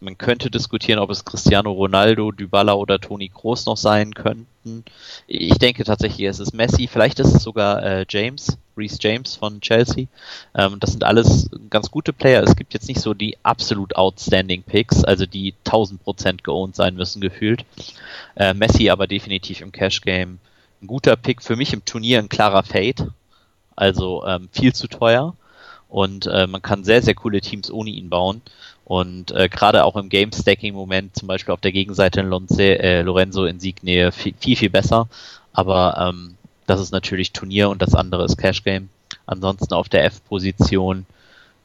man 0.00 0.16
könnte 0.16 0.50
diskutieren, 0.50 1.00
ob 1.00 1.10
es 1.10 1.24
Cristiano 1.24 1.72
Ronaldo, 1.72 2.30
Dybala 2.30 2.74
oder 2.74 3.00
Toni 3.00 3.30
Kroos 3.30 3.66
noch 3.66 3.76
sein 3.76 4.14
könnten. 4.14 4.84
Ich 5.26 5.58
denke 5.58 5.82
tatsächlich, 5.82 6.28
es 6.28 6.38
ist 6.38 6.52
Messi. 6.52 6.86
Vielleicht 6.86 7.18
ist 7.18 7.34
es 7.34 7.42
sogar 7.42 7.82
äh, 7.82 8.06
James, 8.08 8.58
Reese 8.76 8.98
James 9.00 9.34
von 9.34 9.60
Chelsea. 9.60 10.06
Ähm, 10.54 10.78
das 10.78 10.92
sind 10.92 11.02
alles 11.02 11.50
ganz 11.68 11.90
gute 11.90 12.12
Player. 12.12 12.42
Es 12.44 12.54
gibt 12.54 12.74
jetzt 12.74 12.86
nicht 12.86 13.00
so 13.00 13.12
die 13.12 13.36
absolut 13.42 13.96
outstanding 13.96 14.62
Picks, 14.62 15.02
also 15.02 15.26
die 15.26 15.54
1000% 15.64 16.44
geohnt 16.44 16.76
sein 16.76 16.94
müssen 16.94 17.20
gefühlt. 17.20 17.64
Äh, 18.36 18.54
Messi 18.54 18.90
aber 18.90 19.08
definitiv 19.08 19.60
im 19.62 19.72
Cash 19.72 20.00
Game 20.02 20.38
ein 20.80 20.86
guter 20.86 21.16
Pick. 21.16 21.42
Für 21.42 21.56
mich 21.56 21.72
im 21.72 21.84
Turnier 21.84 22.20
ein 22.20 22.28
klarer 22.28 22.62
Fade 22.62 23.12
also 23.78 24.24
ähm, 24.26 24.48
viel 24.52 24.74
zu 24.74 24.88
teuer 24.88 25.34
und 25.88 26.26
äh, 26.26 26.46
man 26.46 26.62
kann 26.62 26.84
sehr, 26.84 27.02
sehr 27.02 27.14
coole 27.14 27.40
Teams 27.40 27.70
ohne 27.70 27.90
ihn 27.90 28.10
bauen. 28.10 28.42
Und 28.84 29.32
äh, 29.32 29.48
gerade 29.48 29.84
auch 29.84 29.96
im 29.96 30.08
Game-Stacking-Moment, 30.08 31.16
zum 31.16 31.28
Beispiel 31.28 31.52
auf 31.52 31.60
der 31.60 31.72
Gegenseite 31.72 32.20
in 32.20 32.28
Lonze, 32.28 32.78
äh, 32.78 33.02
Lorenzo 33.02 33.44
in 33.44 33.60
Siegnähe 33.60 34.12
viel, 34.12 34.34
viel, 34.38 34.56
viel 34.56 34.70
besser. 34.70 35.08
Aber 35.52 35.96
ähm, 35.98 36.36
das 36.66 36.80
ist 36.80 36.92
natürlich 36.92 37.32
Turnier 37.32 37.68
und 37.70 37.82
das 37.82 37.94
andere 37.94 38.24
ist 38.24 38.38
Cash-Game. 38.38 38.88
Ansonsten 39.26 39.74
auf 39.74 39.88
der 39.88 40.04
F-Position 40.04 41.06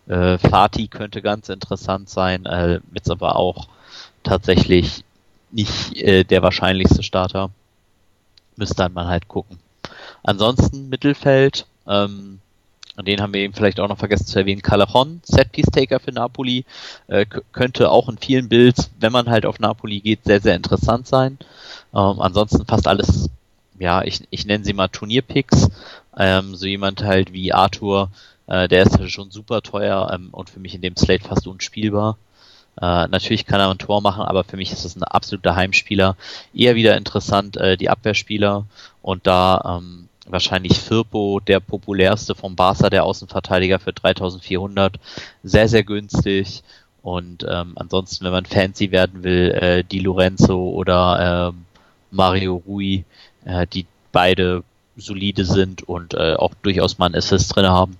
äh, 0.08 0.38
Fatih 0.38 0.88
könnte 0.88 1.22
ganz 1.22 1.48
interessant 1.50 2.10
sein, 2.10 2.46
äh, 2.46 2.80
jetzt 2.94 3.10
aber 3.10 3.38
auch 3.38 3.68
tatsächlich 4.24 5.06
nicht 5.52 5.96
äh, 5.98 6.24
der 6.24 6.42
wahrscheinlichste 6.42 7.04
Starter. 7.04 7.52
Müsste 8.56 8.76
dann 8.76 8.94
mal 8.94 9.08
halt 9.08 9.28
gucken. 9.28 9.60
Ansonsten 10.24 10.90
Mittelfeld, 10.90 11.66
ähm, 11.88 12.40
den 13.02 13.22
haben 13.22 13.34
wir 13.34 13.42
eben 13.42 13.54
vielleicht 13.54 13.80
auch 13.80 13.88
noch 13.88 13.98
vergessen 13.98 14.28
zu 14.28 14.38
erwähnen. 14.38 14.62
Callejon, 14.62 15.22
Setpiece-Taker 15.24 16.00
für 16.00 16.12
Napoli, 16.12 16.66
äh, 17.08 17.26
könnte 17.52 17.90
auch 17.90 18.08
in 18.08 18.20
vielen 18.20 18.50
Builds, 18.50 18.92
wenn 19.00 19.12
man 19.12 19.30
halt 19.30 19.46
auf 19.46 19.60
Napoli 19.60 20.00
geht, 20.00 20.24
sehr, 20.26 20.42
sehr 20.42 20.56
interessant 20.56 21.08
sein. 21.08 21.40
Ähm, 21.94 22.20
ansonsten 22.20 22.66
fast 22.66 22.88
alles, 22.88 23.30
ja, 23.80 24.04
ich, 24.04 24.28
ich 24.30 24.46
nenne 24.46 24.64
sie 24.64 24.74
mal 24.74 24.90
Turnierpicks. 24.90 25.70
Ähm, 26.16 26.56
so 26.56 26.68
jemand 26.68 27.04
halt 27.04 27.34
wie 27.34 27.52
Arthur, 27.52 28.12
äh, 28.46 28.68
der 28.68 28.84
ist 28.84 29.12
schon 29.12 29.32
super 29.32 29.64
teuer 29.64 30.12
ähm, 30.14 30.30
und 30.32 30.52
für 30.52 30.60
mich 30.60 30.76
in 30.76 30.82
dem 30.82 30.96
Slate 30.96 31.24
fast 31.24 31.48
unspielbar. 31.48 32.18
Äh, 32.80 33.08
natürlich 33.08 33.46
kann 33.46 33.60
er 33.60 33.70
ein 33.70 33.78
Tor 33.78 34.02
machen, 34.02 34.24
aber 34.24 34.44
für 34.44 34.58
mich 34.58 34.72
ist 34.72 34.86
es 34.86 34.96
ein 34.96 35.04
absoluter 35.04 35.56
Heimspieler. 35.56 36.16
Eher 36.54 36.76
wieder 36.76 36.98
interessant, 36.98 37.58
äh, 37.58 37.78
die 37.78 37.90
Abwehrspieler 37.90 38.66
und 39.02 39.26
da 39.26 39.80
ähm, 39.80 40.10
wahrscheinlich 40.28 40.80
Firpo, 40.80 41.40
der 41.40 41.60
populärste 41.60 42.36
vom 42.36 42.56
Barca, 42.56 42.90
der 42.90 43.04
Außenverteidiger 43.04 43.80
für 43.80 43.94
3400, 43.94 45.00
sehr, 45.44 45.68
sehr 45.68 45.84
günstig. 45.84 46.64
Und 47.02 47.46
ähm, 47.50 47.74
ansonsten, 47.76 48.24
wenn 48.24 48.32
man 48.32 48.46
fancy 48.46 48.92
werden 48.92 49.24
will, 49.24 49.52
äh, 49.52 49.84
Di 49.84 50.00
Lorenzo 50.00 50.70
oder 50.70 51.52
äh, 51.54 51.76
Mario 52.12 52.64
Rui, 52.66 53.04
äh, 53.44 53.68
die 53.68 53.86
beide 54.12 54.64
solide 54.96 55.44
sind 55.44 55.84
und 55.84 56.14
äh, 56.14 56.36
auch 56.36 56.54
durchaus 56.62 56.98
mal 56.98 57.08
einen 57.08 57.16
Assist 57.16 57.54
drin 57.56 57.68
haben. 57.68 57.98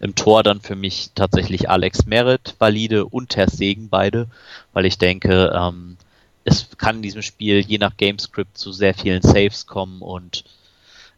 Im 0.00 0.14
Tor 0.14 0.42
dann 0.42 0.60
für 0.60 0.76
mich 0.76 1.10
tatsächlich 1.14 1.68
Alex 1.68 2.06
Merritt, 2.06 2.54
valide 2.58 3.04
und 3.04 3.28
Ter 3.28 3.48
Segen 3.48 3.90
beide, 3.90 4.26
weil 4.72 4.86
ich 4.86 4.96
denke, 4.96 5.52
ähm, 5.54 5.98
es 6.44 6.68
kann 6.78 6.96
in 6.96 7.02
diesem 7.02 7.22
Spiel 7.22 7.60
je 7.60 7.76
nach 7.76 7.96
Gamescript 7.98 8.56
zu 8.56 8.72
sehr 8.72 8.94
vielen 8.94 9.20
Saves 9.20 9.66
kommen 9.66 10.00
und 10.00 10.44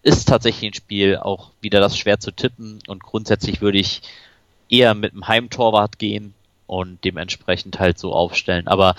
ist 0.03 0.29
tatsächlich 0.29 0.71
ein 0.71 0.75
Spiel 0.75 1.17
auch 1.17 1.51
wieder 1.61 1.81
das 1.81 1.97
schwer 1.97 2.19
zu 2.19 2.33
tippen 2.33 2.81
und 2.87 3.03
grundsätzlich 3.03 3.61
würde 3.61 3.79
ich 3.79 4.03
eher 4.69 4.95
mit 4.95 5.13
einem 5.13 5.29
Heimtorwart 5.29 5.99
gehen 5.99 6.35
und 6.67 7.05
dementsprechend 7.05 7.79
halt 7.79 7.99
so 7.99 8.13
aufstellen. 8.13 8.67
Aber 8.67 8.95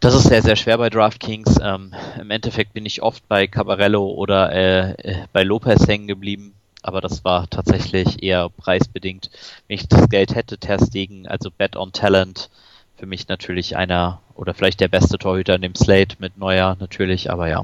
das 0.00 0.14
ist 0.14 0.24
sehr, 0.24 0.42
sehr 0.42 0.56
schwer 0.56 0.78
bei 0.78 0.90
DraftKings. 0.90 1.58
Ähm, 1.62 1.94
Im 2.20 2.30
Endeffekt 2.30 2.74
bin 2.74 2.84
ich 2.84 3.02
oft 3.02 3.26
bei 3.28 3.46
Cabarello 3.46 4.04
oder 4.04 4.52
äh, 4.52 4.90
äh, 4.92 5.16
bei 5.32 5.42
Lopez 5.42 5.86
hängen 5.86 6.08
geblieben, 6.08 6.54
aber 6.82 7.00
das 7.00 7.24
war 7.24 7.48
tatsächlich 7.48 8.22
eher 8.22 8.48
preisbedingt. 8.48 9.30
Wenn 9.66 9.76
ich 9.76 9.88
das 9.88 10.08
Geld 10.08 10.34
hätte, 10.34 10.58
Ter 10.58 10.84
Stegen, 10.84 11.26
also 11.26 11.50
Bet 11.50 11.76
on 11.76 11.92
Talent, 11.92 12.50
für 12.96 13.06
mich 13.06 13.26
natürlich 13.28 13.76
einer 13.76 14.20
oder 14.34 14.54
vielleicht 14.54 14.80
der 14.80 14.88
beste 14.88 15.18
Torhüter 15.18 15.54
in 15.54 15.62
dem 15.62 15.74
Slate 15.74 16.16
mit 16.18 16.36
Neuer 16.36 16.76
natürlich, 16.78 17.30
aber 17.30 17.48
ja, 17.48 17.62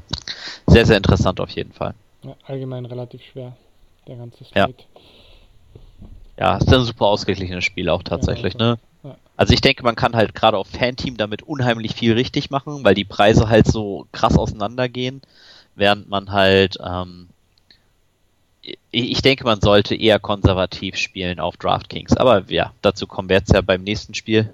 sehr, 0.67 0.85
sehr 0.85 0.97
interessant 0.97 1.39
auf 1.39 1.49
jeden 1.51 1.71
Fall. 1.71 1.93
Ja, 2.23 2.35
allgemein 2.45 2.85
relativ 2.85 3.23
schwer, 3.23 3.55
der 4.07 4.17
ganze 4.17 4.43
Slate. 4.43 4.83
Ja. 6.37 6.53
ja, 6.53 6.57
ist 6.57 6.73
ein 6.73 6.83
super 6.83 7.05
ausgeglichenes 7.05 7.63
Spiel 7.63 7.89
auch 7.89 8.03
tatsächlich, 8.03 8.55
ja, 8.55 8.59
also, 8.59 8.73
ne? 8.73 8.79
Also 9.39 9.53
ich 9.53 9.61
denke, 9.61 9.83
man 9.83 9.95
kann 9.95 10.17
halt 10.17 10.35
gerade 10.35 10.57
auf 10.57 10.67
Fanteam 10.67 11.15
damit 11.15 11.43
unheimlich 11.43 11.93
viel 11.93 12.11
richtig 12.11 12.49
machen, 12.49 12.83
weil 12.83 12.93
die 12.93 13.05
Preise 13.05 13.47
halt 13.47 13.67
so 13.67 14.05
krass 14.11 14.37
auseinandergehen, 14.37 15.21
während 15.75 16.09
man 16.09 16.33
halt, 16.33 16.77
ähm, 16.85 17.29
ich 18.91 19.21
denke, 19.21 19.45
man 19.45 19.61
sollte 19.61 19.95
eher 19.95 20.19
konservativ 20.19 20.97
spielen 20.97 21.39
auf 21.39 21.55
DraftKings. 21.55 22.17
Aber 22.17 22.43
ja, 22.51 22.73
dazu 22.81 23.07
kommen 23.07 23.29
wir 23.29 23.37
jetzt 23.37 23.53
ja 23.53 23.61
beim 23.61 23.83
nächsten 23.83 24.13
Spiel. 24.13 24.53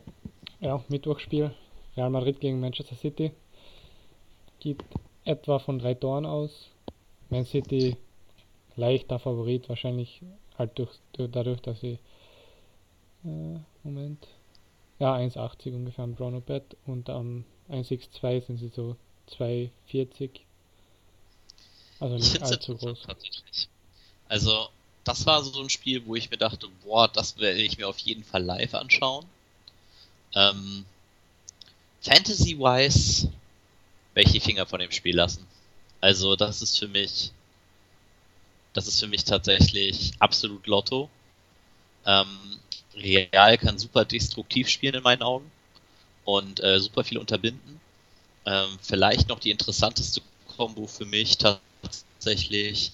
Ja, 0.59 0.83
Mittwochspiel. 0.87 1.49
Real 1.97 2.11
Madrid 2.11 2.39
gegen 2.39 2.59
Manchester 2.59 2.95
City. 2.95 3.31
Geht 4.59 4.83
etwa 5.23 5.57
von 5.57 5.79
drei 5.79 5.95
Toren 5.95 6.27
aus. 6.27 6.69
Man 7.29 7.45
City 7.45 7.97
leichter 8.75 9.19
Favorit, 9.19 9.69
wahrscheinlich 9.69 10.21
halt 10.57 10.77
durch, 10.77 10.91
dadurch, 11.13 11.61
dass 11.61 11.79
sie 11.79 11.99
Äh, 13.25 13.59
Moment. 13.83 14.27
Ja, 14.99 15.15
1,80 15.15 15.75
ungefähr 15.75 16.03
am 16.03 16.15
Brown 16.15 16.41
Bett 16.41 16.77
und 16.85 17.09
am 17.09 17.43
1,62 17.69 18.45
sind 18.45 18.57
sie 18.59 18.69
so 18.69 18.95
2,40. 19.31 20.29
Also 21.99 22.15
nicht 22.15 22.41
allzu 22.43 22.77
groß. 22.77 23.01
Tatsächlich. 23.01 23.67
Also, 24.29 24.69
das 25.03 25.25
war 25.25 25.43
so 25.43 25.59
ein 25.61 25.69
Spiel, 25.69 26.05
wo 26.05 26.15
ich 26.15 26.29
mir 26.29 26.37
dachte, 26.37 26.67
boah, 26.83 27.07
das 27.07 27.37
werde 27.37 27.61
ich 27.61 27.77
mir 27.77 27.87
auf 27.87 27.97
jeden 27.99 28.23
Fall 28.23 28.43
live 28.43 28.73
anschauen. 28.73 29.25
Ähm, 30.33 30.85
Fantasy-wise 32.01 33.31
die 34.15 34.39
Finger 34.39 34.65
von 34.65 34.79
dem 34.79 34.91
Spiel 34.91 35.15
lassen. 35.15 35.45
Also, 36.01 36.35
das 36.35 36.61
ist 36.61 36.77
für 36.77 36.87
mich, 36.87 37.31
das 38.73 38.87
ist 38.87 38.99
für 38.99 39.07
mich 39.07 39.23
tatsächlich 39.23 40.13
absolut 40.19 40.67
Lotto. 40.67 41.09
Ähm, 42.05 42.59
Real 42.95 43.57
kann 43.57 43.79
super 43.79 44.05
destruktiv 44.05 44.69
spielen 44.69 44.95
in 44.95 45.03
meinen 45.03 45.23
Augen 45.23 45.51
und 46.23 46.61
äh, 46.63 46.79
super 46.79 47.03
viel 47.03 47.17
unterbinden. 47.17 47.79
Ähm, 48.45 48.77
vielleicht 48.81 49.27
noch 49.27 49.39
die 49.39 49.51
interessanteste 49.51 50.21
Combo 50.55 50.87
für 50.87 51.05
mich 51.05 51.37
tatsächlich 51.37 52.91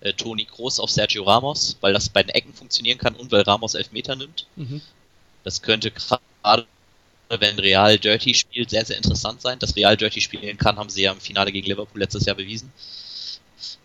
äh, 0.00 0.12
Toni 0.12 0.44
Groß 0.44 0.80
auf 0.80 0.90
Sergio 0.90 1.24
Ramos, 1.24 1.76
weil 1.80 1.92
das 1.92 2.08
bei 2.08 2.22
den 2.22 2.30
Ecken 2.30 2.54
funktionieren 2.54 2.98
kann 2.98 3.14
und 3.14 3.30
weil 3.30 3.42
Ramos 3.42 3.74
Elfmeter 3.74 4.16
nimmt. 4.16 4.46
Mhm. 4.56 4.80
Das 5.44 5.62
könnte 5.62 5.90
gerade, 5.90 6.66
wenn 7.28 7.58
Real 7.58 7.98
Dirty 7.98 8.34
spielt, 8.34 8.70
sehr, 8.70 8.84
sehr 8.84 8.96
interessant 8.96 9.42
sein. 9.42 9.58
Dass 9.58 9.76
Real 9.76 9.96
Dirty 9.96 10.20
spielen 10.20 10.56
kann, 10.56 10.76
haben 10.76 10.90
sie 10.90 11.02
ja 11.02 11.12
im 11.12 11.20
Finale 11.20 11.52
gegen 11.52 11.66
Liverpool 11.66 12.00
letztes 12.00 12.24
Jahr 12.24 12.36
bewiesen. 12.36 12.72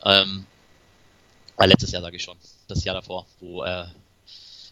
Ähm, 0.06 0.46
äh, 1.58 1.66
letztes 1.66 1.92
Jahr 1.92 2.02
sage 2.02 2.16
ich 2.16 2.24
schon, 2.24 2.38
das 2.68 2.84
Jahr 2.84 2.96
davor, 2.96 3.26
wo 3.40 3.64
äh, 3.64 3.86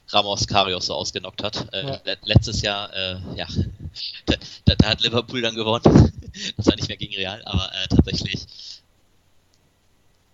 Ramos 0.10 0.48
Karius 0.48 0.88
so 0.88 0.96
ausgenockt 0.96 1.44
hat. 1.44 1.74
Äh, 1.74 1.86
ja. 1.86 2.02
letztes 2.24 2.62
Jahr, 2.62 2.94
äh, 2.94 3.18
ja, 3.36 3.48
da, 4.26 4.36
da, 4.66 4.76
da, 4.76 4.88
hat 4.88 5.02
Liverpool 5.02 5.42
dann 5.42 5.56
gewonnen. 5.56 5.84
das 6.58 6.66
war 6.66 6.76
nicht 6.76 6.88
mehr 6.88 6.98
gegen 6.98 7.16
Real, 7.16 7.42
aber 7.46 7.72
äh, 7.74 7.88
tatsächlich 7.88 8.46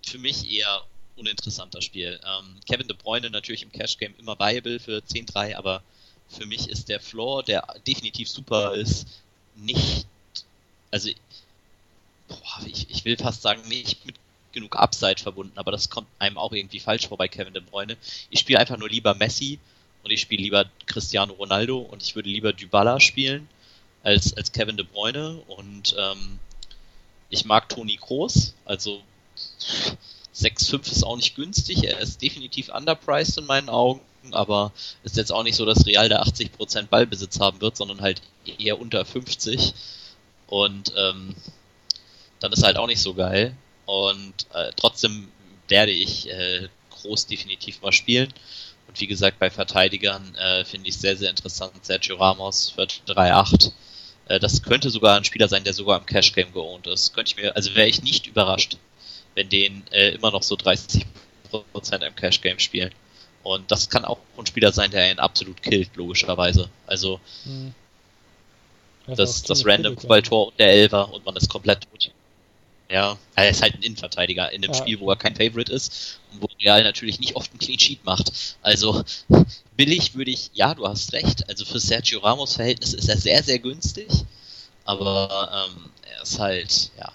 für 0.05 0.17
mich 0.19 0.49
eher 0.49 0.83
uninteressanter 1.15 1.81
Spiel. 1.81 2.19
Ähm, 2.23 2.59
Kevin 2.67 2.87
De 2.87 2.95
Bruyne 2.95 3.29
natürlich 3.29 3.63
im 3.63 3.71
Cash 3.71 3.97
Game 3.97 4.13
immer 4.17 4.37
viable 4.39 4.79
für 4.79 4.99
10-3, 4.99 5.55
aber 5.55 5.83
für 6.29 6.45
mich 6.45 6.69
ist 6.69 6.89
der 6.89 6.99
Floor, 6.99 7.43
der 7.43 7.65
definitiv 7.85 8.29
super 8.29 8.73
ist, 8.73 9.07
nicht, 9.55 10.05
also 10.91 11.09
boah, 12.27 12.65
ich, 12.65 12.89
ich 12.89 13.05
will 13.05 13.17
fast 13.17 13.41
sagen, 13.41 13.67
nicht 13.67 14.05
mit 14.05 14.15
genug 14.51 14.75
Upside 14.75 15.21
verbunden, 15.21 15.57
aber 15.57 15.71
das 15.71 15.89
kommt 15.89 16.07
einem 16.19 16.37
auch 16.37 16.51
irgendwie 16.51 16.79
falsch 16.79 17.07
vor 17.07 17.17
bei 17.17 17.27
Kevin 17.27 17.53
De 17.53 17.61
Bruyne. 17.61 17.97
Ich 18.29 18.39
spiele 18.39 18.59
einfach 18.59 18.77
nur 18.77 18.89
lieber 18.89 19.13
Messi 19.13 19.59
und 20.03 20.11
ich 20.11 20.21
spiele 20.21 20.41
lieber 20.41 20.65
Cristiano 20.85 21.33
Ronaldo 21.33 21.79
und 21.79 22.01
ich 22.01 22.15
würde 22.15 22.29
lieber 22.29 22.53
Dybala 22.53 22.99
spielen 22.99 23.47
als, 24.03 24.35
als 24.35 24.51
Kevin 24.51 24.77
De 24.77 24.85
Bruyne 24.85 25.41
und 25.47 25.95
ähm, 25.97 26.39
ich 27.29 27.45
mag 27.45 27.69
Toni 27.69 27.97
Kroos, 27.97 28.53
also 28.65 29.01
6,5 30.35 30.91
ist 30.91 31.03
auch 31.03 31.17
nicht 31.17 31.35
günstig. 31.35 31.83
Er 31.83 31.99
ist 31.99 32.21
definitiv 32.21 32.69
underpriced 32.69 33.37
in 33.37 33.45
meinen 33.45 33.69
Augen, 33.69 34.01
aber 34.33 34.71
ist 35.03 35.17
jetzt 35.17 35.31
auch 35.31 35.43
nicht 35.43 35.55
so, 35.55 35.65
dass 35.65 35.85
Real 35.85 36.09
da 36.09 36.21
80% 36.21 36.87
Ballbesitz 36.87 37.39
haben 37.39 37.61
wird, 37.61 37.77
sondern 37.77 38.01
halt 38.01 38.21
eher 38.59 38.79
unter 38.79 39.05
50. 39.05 39.73
Und 40.47 40.93
ähm, 40.97 41.35
dann 42.39 42.51
ist 42.51 42.63
halt 42.63 42.77
auch 42.77 42.87
nicht 42.87 43.01
so 43.01 43.13
geil. 43.13 43.55
Und 43.85 44.33
äh, 44.53 44.71
trotzdem 44.75 45.29
werde 45.67 45.91
ich 45.91 46.29
äh, 46.29 46.67
groß 46.89 47.27
definitiv 47.27 47.81
mal 47.81 47.91
spielen. 47.91 48.33
Und 48.87 48.99
wie 48.99 49.07
gesagt, 49.07 49.39
bei 49.39 49.49
Verteidigern 49.49 50.35
äh, 50.35 50.63
finde 50.65 50.89
ich 50.89 50.97
sehr, 50.97 51.17
sehr 51.17 51.29
interessant 51.29 51.85
Sergio 51.85 52.15
Ramos 52.17 52.69
für 52.69 52.83
3,8. 52.83 53.71
Äh, 54.27 54.39
das 54.39 54.63
könnte 54.63 54.89
sogar 54.89 55.17
ein 55.17 55.25
Spieler 55.25 55.47
sein, 55.47 55.63
der 55.63 55.73
sogar 55.73 55.99
im 55.99 56.05
Cash 56.05 56.33
Game 56.33 56.53
geohnt 56.53 56.87
ist. 56.87 57.13
Könnte 57.13 57.31
ich 57.31 57.41
mir, 57.41 57.55
also 57.55 57.75
wäre 57.75 57.87
ich 57.87 58.01
nicht 58.03 58.27
überrascht 58.27 58.77
wenn 59.37 59.49
denen 59.49 59.83
äh, 59.91 60.09
immer 60.09 60.31
noch 60.31 60.41
so 60.41 60.55
30% 60.55 61.05
im 62.05 62.15
Cash 62.15 62.41
Game 62.41 62.57
spielen. 62.57 62.91
Und 63.43 63.71
das 63.71 63.89
kann 63.89 64.05
auch 64.05 64.19
ein 64.37 64.45
Spieler 64.45 64.71
sein, 64.73 64.91
der 64.91 65.11
ihn 65.11 65.19
absolut 65.19 65.61
killt, 65.61 65.95
logischerweise. 65.95 66.69
Also 66.85 67.19
hm. 67.43 67.73
das, 69.07 69.43
das 69.43 69.65
Random 69.65 69.95
Tor 69.95 70.47
und 70.47 70.59
der 70.59 70.71
Elver 70.71 71.13
und 71.13 71.25
man 71.25 71.35
ist 71.35 71.49
komplett 71.49 71.87
tot. 71.89 72.11
Ja, 72.89 73.17
er 73.35 73.49
ist 73.49 73.61
halt 73.61 73.75
ein 73.75 73.81
Innenverteidiger 73.81 74.51
in 74.51 74.63
einem 74.63 74.73
ja. 74.73 74.79
Spiel, 74.79 74.99
wo 75.01 75.09
er 75.09 75.17
kein 75.17 75.35
Favorite 75.35 75.71
ist 75.71 76.19
und 76.31 76.41
wo 76.41 76.47
Real 76.61 76.83
natürlich 76.83 77.19
nicht 77.19 77.35
oft 77.35 77.51
einen 77.51 77.59
Clean 77.59 77.79
Sheet 77.79 78.05
macht. 78.05 78.31
Also 78.61 79.03
billig 79.75 80.15
würde 80.15 80.31
ich, 80.31 80.51
ja, 80.53 80.73
du 80.73 80.87
hast 80.87 81.11
recht. 81.11 81.49
Also 81.49 81.65
für 81.65 81.79
Sergio 81.79 82.19
Ramos 82.19 82.55
Verhältnis 82.55 82.93
ist 82.93 83.09
er 83.09 83.17
sehr, 83.17 83.43
sehr 83.43 83.59
günstig. 83.59 84.07
Aber 84.85 85.67
ähm, 85.69 85.89
er 86.15 86.23
ist 86.23 86.39
halt, 86.39 86.91
ja, 86.97 87.11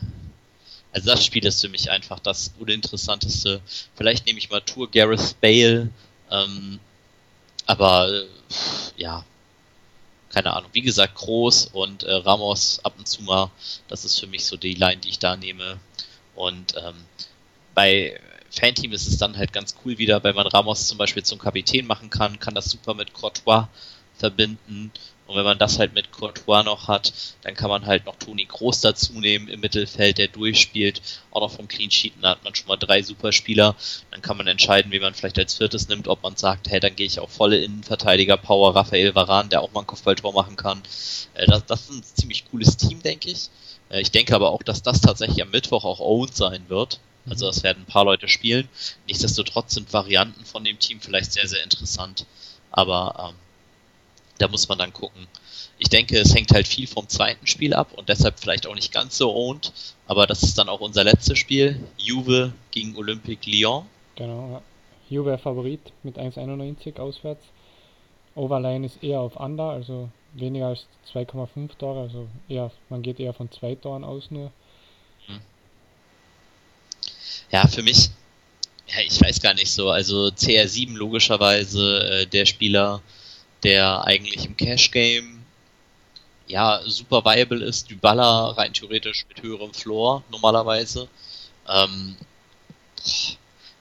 also 0.92 1.10
das 1.10 1.24
Spiel 1.24 1.44
ist 1.46 1.62
für 1.62 1.70
mich 1.70 1.90
einfach 1.90 2.20
das 2.20 2.52
uninteressanteste. 2.58 3.62
Vielleicht 3.94 4.26
nehme 4.26 4.38
ich 4.38 4.50
mal 4.50 4.60
Tour 4.60 4.90
Gareth 4.90 5.40
Bale, 5.40 5.88
ähm, 6.32 6.80
aber 7.66 8.24
ja, 8.96 9.24
keine 10.30 10.54
Ahnung. 10.54 10.70
Wie 10.72 10.82
gesagt, 10.82 11.14
Groß 11.14 11.66
und 11.72 12.02
äh, 12.04 12.12
Ramos 12.12 12.80
ab 12.84 12.94
und 12.98 13.06
zu 13.06 13.22
mal. 13.22 13.50
Das 13.88 14.04
ist 14.04 14.18
für 14.18 14.26
mich 14.26 14.46
so 14.46 14.56
die 14.56 14.74
Line, 14.74 15.00
die 15.00 15.10
ich 15.10 15.18
da 15.18 15.36
nehme. 15.36 15.78
Und 16.34 16.74
ähm, 16.76 16.94
bei 17.74 18.18
Fanteam 18.50 18.92
ist 18.92 19.06
es 19.06 19.18
dann 19.18 19.36
halt 19.36 19.52
ganz 19.52 19.76
cool 19.84 19.98
wieder, 19.98 20.24
weil 20.24 20.32
man 20.32 20.46
Ramos 20.46 20.88
zum 20.88 20.98
Beispiel 20.98 21.22
zum 21.22 21.38
Kapitän 21.38 21.86
machen 21.86 22.10
kann, 22.10 22.40
kann 22.40 22.54
das 22.54 22.70
super 22.70 22.94
mit 22.94 23.12
Courtois 23.12 23.68
verbinden 24.16 24.92
und 25.26 25.36
wenn 25.36 25.44
man 25.44 25.58
das 25.58 25.78
halt 25.78 25.94
mit 25.94 26.12
Courtois 26.12 26.62
noch 26.62 26.88
hat, 26.88 27.12
dann 27.42 27.54
kann 27.54 27.70
man 27.70 27.86
halt 27.86 28.04
noch 28.06 28.16
Toni 28.16 28.44
Groß 28.44 28.80
dazu 28.80 29.14
nehmen 29.14 29.48
im 29.48 29.60
Mittelfeld, 29.60 30.18
der 30.18 30.28
durchspielt. 30.28 31.00
Auch 31.30 31.40
noch 31.40 31.52
vom 31.52 31.68
Clean 31.68 31.90
Sheet, 31.90 32.14
da 32.20 32.30
hat 32.30 32.44
man 32.44 32.54
schon 32.54 32.68
mal 32.68 32.76
drei 32.76 33.02
super 33.02 33.32
Spieler. 33.32 33.76
Dann 34.10 34.20
kann 34.20 34.36
man 34.36 34.46
entscheiden, 34.46 34.92
wie 34.92 35.00
man 35.00 35.14
vielleicht 35.14 35.38
als 35.38 35.54
viertes 35.54 35.88
nimmt, 35.88 36.08
ob 36.08 36.22
man 36.22 36.36
sagt, 36.36 36.68
hey, 36.68 36.80
dann 36.80 36.96
gehe 36.96 37.06
ich 37.06 37.20
auch 37.20 37.30
volle 37.30 37.58
Innenverteidiger, 37.58 38.36
Power, 38.36 38.74
Raphael 38.74 39.14
Varan, 39.14 39.48
der 39.48 39.62
auch 39.62 39.72
mal 39.72 39.80
ein 39.80 39.86
Kopfballtor 39.86 40.34
machen 40.34 40.56
kann. 40.56 40.82
Äh, 41.34 41.46
das, 41.46 41.64
das 41.66 41.80
ist 41.82 41.90
ein 41.90 42.02
ziemlich 42.02 42.44
cooles 42.50 42.76
Team, 42.76 43.02
denke 43.02 43.30
ich. 43.30 43.48
Äh, 43.90 44.00
ich 44.00 44.10
denke 44.10 44.34
aber 44.34 44.50
auch, 44.50 44.62
dass 44.62 44.82
das 44.82 45.00
tatsächlich 45.00 45.42
am 45.42 45.50
Mittwoch 45.50 45.84
auch 45.84 46.00
owned 46.00 46.34
sein 46.34 46.64
wird. 46.68 47.00
Also 47.28 47.46
das 47.46 47.62
werden 47.62 47.84
ein 47.84 47.92
paar 47.92 48.04
Leute 48.04 48.28
spielen. 48.28 48.68
Nichtsdestotrotz 49.06 49.74
sind 49.74 49.92
Varianten 49.92 50.44
von 50.44 50.64
dem 50.64 50.78
Team 50.78 51.00
vielleicht 51.00 51.32
sehr, 51.32 51.46
sehr 51.46 51.62
interessant. 51.62 52.26
Aber 52.72 53.30
ähm, 53.30 53.36
da 54.42 54.48
muss 54.48 54.68
man 54.68 54.78
dann 54.78 54.92
gucken. 54.92 55.26
Ich 55.78 55.88
denke, 55.88 56.18
es 56.18 56.34
hängt 56.34 56.52
halt 56.52 56.68
viel 56.68 56.86
vom 56.86 57.08
zweiten 57.08 57.46
Spiel 57.46 57.74
ab 57.74 57.92
und 57.92 58.08
deshalb 58.08 58.38
vielleicht 58.38 58.66
auch 58.66 58.74
nicht 58.74 58.92
ganz 58.92 59.16
so 59.16 59.34
owned, 59.34 59.72
aber 60.06 60.26
das 60.26 60.42
ist 60.42 60.58
dann 60.58 60.68
auch 60.68 60.80
unser 60.80 61.04
letztes 61.04 61.38
Spiel. 61.38 61.80
Juve 61.96 62.52
gegen 62.70 62.96
Olympique 62.96 63.48
Lyon. 63.48 63.86
Genau. 64.16 64.62
Juve 65.08 65.38
Favorit 65.38 65.80
mit 66.02 66.18
1,91 66.18 66.98
auswärts. 66.98 67.44
Overline 68.34 68.86
ist 68.86 69.02
eher 69.02 69.20
auf 69.20 69.36
Under, 69.36 69.70
also 69.70 70.08
weniger 70.34 70.68
als 70.68 70.86
2,5 71.12 71.76
Tore, 71.78 72.00
also 72.00 72.28
eher, 72.48 72.70
man 72.88 73.02
geht 73.02 73.20
eher 73.20 73.34
von 73.34 73.50
zwei 73.50 73.74
Toren 73.74 74.04
aus 74.04 74.30
nur. 74.30 74.50
Hm. 75.26 75.40
Ja, 77.50 77.66
für 77.66 77.82
mich, 77.82 78.08
ja, 78.88 79.02
ich 79.04 79.20
weiß 79.20 79.40
gar 79.40 79.54
nicht 79.54 79.70
so, 79.70 79.90
also 79.90 80.28
CR7 80.28 80.94
logischerweise 80.96 82.22
äh, 82.22 82.26
der 82.26 82.46
Spieler, 82.46 83.02
der 83.62 84.04
eigentlich 84.04 84.44
im 84.44 84.56
Cash 84.56 84.90
Game 84.90 85.44
ja 86.46 86.80
super 86.84 87.24
viable 87.24 87.64
ist. 87.64 87.90
Dybala 87.90 88.50
rein 88.50 88.72
theoretisch 88.72 89.24
mit 89.28 89.42
höherem 89.42 89.72
Floor 89.72 90.22
normalerweise. 90.30 91.08
Ähm, 91.68 92.16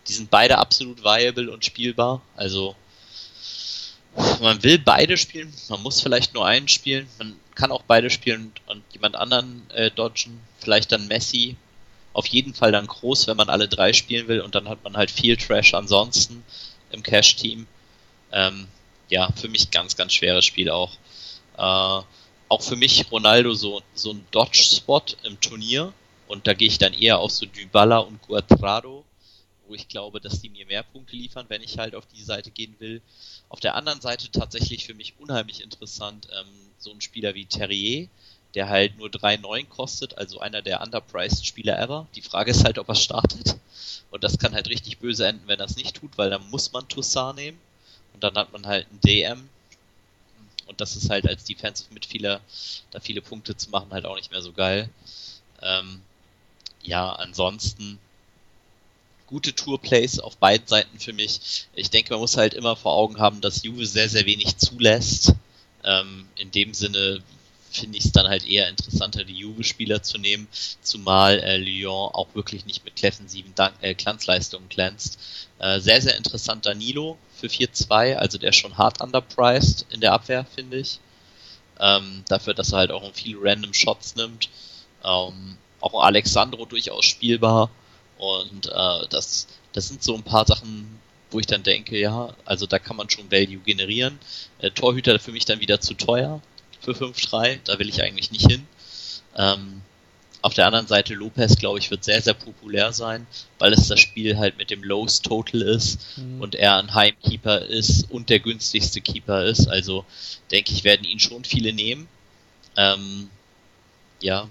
die 0.08 0.14
sind 0.14 0.30
beide 0.30 0.58
absolut 0.58 1.04
viable 1.04 1.52
und 1.52 1.66
spielbar. 1.66 2.22
Also 2.36 2.76
man 4.42 4.62
will 4.64 4.80
beide 4.80 5.18
spielen, 5.18 5.54
man 5.70 5.82
muss 5.84 6.02
vielleicht 6.02 6.34
nur 6.34 6.46
einen 6.46 6.68
spielen, 6.68 7.08
man 7.18 7.36
kann 7.56 7.72
auch 7.72 7.84
beide 7.84 8.10
spielen 8.10 8.52
und 8.68 8.84
jemand 8.92 9.16
anderen 9.16 9.70
äh, 9.74 9.90
dodgen, 9.90 10.42
vielleicht 10.60 10.92
dann 10.92 11.08
Messi, 11.08 11.56
auf 12.14 12.26
jeden 12.28 12.54
Fall 12.54 12.72
dann 12.72 12.88
groß, 12.88 13.28
wenn 13.28 13.38
man 13.38 13.50
alle 13.50 13.70
drei 13.70 13.94
spielen 13.94 14.28
will 14.28 14.42
und 14.42 14.54
dann 14.56 14.68
hat 14.68 14.84
man 14.84 14.98
halt 14.98 15.12
viel 15.12 15.38
Trash 15.38 15.74
ansonsten 15.74 16.44
im 16.92 17.04
Cash-Team. 17.04 17.68
Ähm, 18.34 18.68
ja, 19.12 19.30
für 19.36 19.50
mich 19.50 19.70
ganz, 19.70 19.96
ganz 19.96 20.14
schweres 20.14 20.46
Spiel 20.46 20.70
auch. 20.70 20.94
Äh, 21.58 22.04
auch 22.48 22.62
für 22.62 22.78
mich 22.78 23.12
Ronaldo 23.12 23.54
so, 23.54 23.82
so 23.94 24.12
ein 24.12 24.26
Dodge-Spot 24.32 25.04
im 25.24 25.40
Turnier. 25.40 25.94
Und 26.28 26.48
da 26.48 26.54
gehe 26.54 26.70
ich 26.70 26.78
dann 26.78 26.94
eher 26.94 27.20
auf 27.20 27.32
so 27.32 27.46
Dybala 27.46 28.00
und 28.00 28.22
Guadrado, 28.22 29.04
wo 29.68 29.76
ich 29.76 29.90
glaube, 29.90 30.22
dass 30.22 30.42
die 30.42 30.50
mir 30.50 30.66
mehr 30.66 30.84
Punkte 30.84 31.18
liefern, 31.18 31.46
wenn 31.50 31.62
ich 31.62 31.78
halt 31.78 31.94
auf 31.94 32.06
die 32.08 32.24
Seite 32.24 32.52
gehen 32.52 32.74
will. 32.80 33.02
Auf 33.50 33.60
der 33.60 33.76
anderen 33.76 34.00
Seite 34.00 34.32
tatsächlich 34.32 34.86
für 34.86 34.94
mich 34.94 35.14
unheimlich 35.20 35.62
interessant 35.62 36.30
ähm, 36.32 36.48
so 36.78 36.92
ein 36.92 37.02
Spieler 37.02 37.36
wie 37.36 37.46
Terrier, 37.46 38.08
der 38.56 38.70
halt 38.70 38.98
nur 38.98 39.10
3,9 39.10 39.68
kostet, 39.68 40.18
also 40.18 40.40
einer 40.40 40.62
der 40.62 40.82
underpriced 40.82 41.46
Spieler 41.46 41.78
ever. 41.80 42.08
Die 42.16 42.22
Frage 42.22 42.52
ist 42.52 42.64
halt, 42.64 42.80
ob 42.80 42.88
er 42.88 42.96
startet. 42.96 43.58
Und 44.10 44.24
das 44.24 44.40
kann 44.40 44.54
halt 44.54 44.70
richtig 44.70 45.00
böse 45.00 45.28
enden, 45.28 45.48
wenn 45.48 45.60
er 45.60 45.66
es 45.66 45.76
nicht 45.76 45.98
tut, 45.98 46.18
weil 46.18 46.30
dann 46.30 46.50
muss 46.50 46.72
man 46.72 46.88
Toussaint 46.88 47.36
nehmen 47.36 47.60
und 48.22 48.36
dann 48.36 48.44
hat 48.44 48.54
man 48.54 48.68
halt 48.68 48.88
einen 48.90 49.02
DM. 49.02 49.50
Und 50.68 50.80
das 50.80 50.96
ist 50.96 51.10
halt 51.10 51.28
als 51.28 51.44
Defensive 51.44 51.92
Midfielder, 51.94 52.40
da 52.92 53.00
viele 53.00 53.22
Punkte 53.22 53.58
zu 53.58 53.70
machen, 53.72 53.92
halt 53.92 54.06
auch 54.06 54.16
nicht 54.16 54.32
mehr 54.32 54.42
so 54.42 54.54
geil. 54.54 54.90
Ähm, 55.62 56.02
ja, 56.84 57.12
ansonsten 57.14 58.00
gute 59.28 59.56
Tourplays 59.56 60.20
auf 60.20 60.38
beiden 60.38 60.68
Seiten 60.68 61.00
für 61.00 61.14
mich. 61.14 61.68
Ich 61.74 61.90
denke, 61.90 62.14
man 62.14 62.20
muss 62.20 62.38
halt 62.38 62.54
immer 62.54 62.76
vor 62.76 62.94
Augen 62.94 63.20
haben, 63.20 63.42
dass 63.42 63.64
Juve 63.64 63.86
sehr, 63.86 64.08
sehr 64.08 64.26
wenig 64.26 64.58
zulässt. 64.58 65.34
Ähm, 65.84 66.28
in 66.36 66.52
dem 66.52 66.74
Sinne 66.74 67.24
finde 67.72 67.98
ich 67.98 68.06
es 68.06 68.12
dann 68.12 68.28
halt 68.28 68.46
eher 68.46 68.70
interessanter, 68.70 69.24
die 69.24 69.36
Juve-Spieler 69.36 70.04
zu 70.04 70.18
nehmen, 70.18 70.48
zumal 70.82 71.40
äh, 71.40 71.58
Lyon 71.58 72.12
auch 72.14 72.36
wirklich 72.36 72.66
nicht 72.66 72.84
mit 72.86 73.02
defensiven 73.02 73.56
Dank 73.56 73.74
äh, 73.82 73.94
Glanzleistungen 73.94 74.70
glänzt. 74.70 75.20
Äh, 75.60 75.80
sehr, 75.80 76.02
sehr 76.02 76.18
interessant 76.18 76.66
Danilo 76.66 77.18
für 77.34 77.48
4-2, 77.48 78.16
also 78.16 78.38
der 78.38 78.50
ist 78.50 78.58
schon 78.58 78.78
hart 78.78 79.02
underpriced 79.02 79.86
in 79.90 80.02
der 80.02 80.14
Abwehr, 80.14 80.46
finde 80.46 80.78
ich. 80.78 81.00
Ähm, 81.80 82.24
dafür, 82.28 82.54
dass 82.54 82.74
er 82.74 82.80
halt 82.80 82.92
auch 82.92 83.10
viele 83.14 83.40
random 83.42 83.74
Shots 83.74 84.16
nimmt. 84.16 84.50
Ähm, 85.04 85.58
auch 85.80 86.04
Alexandro 86.04 86.66
durchaus 86.66 87.06
spielbar. 87.06 87.72
Und 88.18 88.68
äh, 88.68 89.08
das, 89.10 89.48
das 89.74 89.88
sind 89.88 90.04
so 90.04 90.14
ein 90.14 90.24
paar 90.24 90.46
Sachen, 90.46 91.00
wo 91.32 91.40
ich 91.40 91.48
dann 91.48 91.64
denke, 91.64 91.98
ja, 91.98 92.36
also 92.46 92.68
da 92.68 92.78
kann 92.78 92.98
man 92.98 93.10
schon 93.10 93.32
Value 93.32 93.62
generieren. 93.62 94.20
Äh, 94.60 94.70
Torhüter 94.72 95.18
für 95.18 95.32
mich 95.32 95.46
dann 95.46 95.60
wieder 95.60 95.82
zu 95.82 95.96
teuer 95.96 96.42
für 96.82 96.92
5-3, 96.92 97.60
da 97.66 97.80
will 97.80 97.90
ich 97.90 98.02
eigentlich 98.02 98.32
nicht 98.32 98.50
hin. 98.50 98.66
Ähm, 99.38 99.82
auf 100.42 100.56
der 100.56 100.66
anderen 100.66 100.88
Seite 100.88 101.14
Lopez, 101.14 101.56
glaube 101.56 101.80
ich, 101.80 101.92
wird 101.92 102.04
sehr, 102.04 102.22
sehr 102.22 102.34
populär 102.34 102.92
sein, 102.94 103.28
weil 103.60 103.74
es 103.74 103.88
das 103.88 104.00
Spiel 104.00 104.38
halt 104.38 104.58
mit 104.58 104.72
dem 104.72 104.84
Lowest 104.84 105.24
Total 105.24 105.62
ist 105.62 106.18
mhm. 106.18 106.42
und 106.42 106.56
er 106.56 106.78
ein 106.78 106.94
Heimkeeper 106.96 107.62
ist 107.62 108.10
und 108.10 108.30
der 108.30 108.40
günstigste 108.40 109.02
Keeper 109.02 109.46
ist. 109.46 109.68
Also 109.68 110.04
denke 110.50 110.74
ich, 110.74 110.84
werden 110.84 111.06
ihn 111.06 111.20
schon 111.20 111.44
viele 111.44 111.74
nehmen. 111.74 112.08
Ähm, 112.76 113.30
ja, 114.20 114.50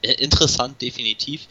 interessant, 0.00 0.80
definitiv 0.80 1.46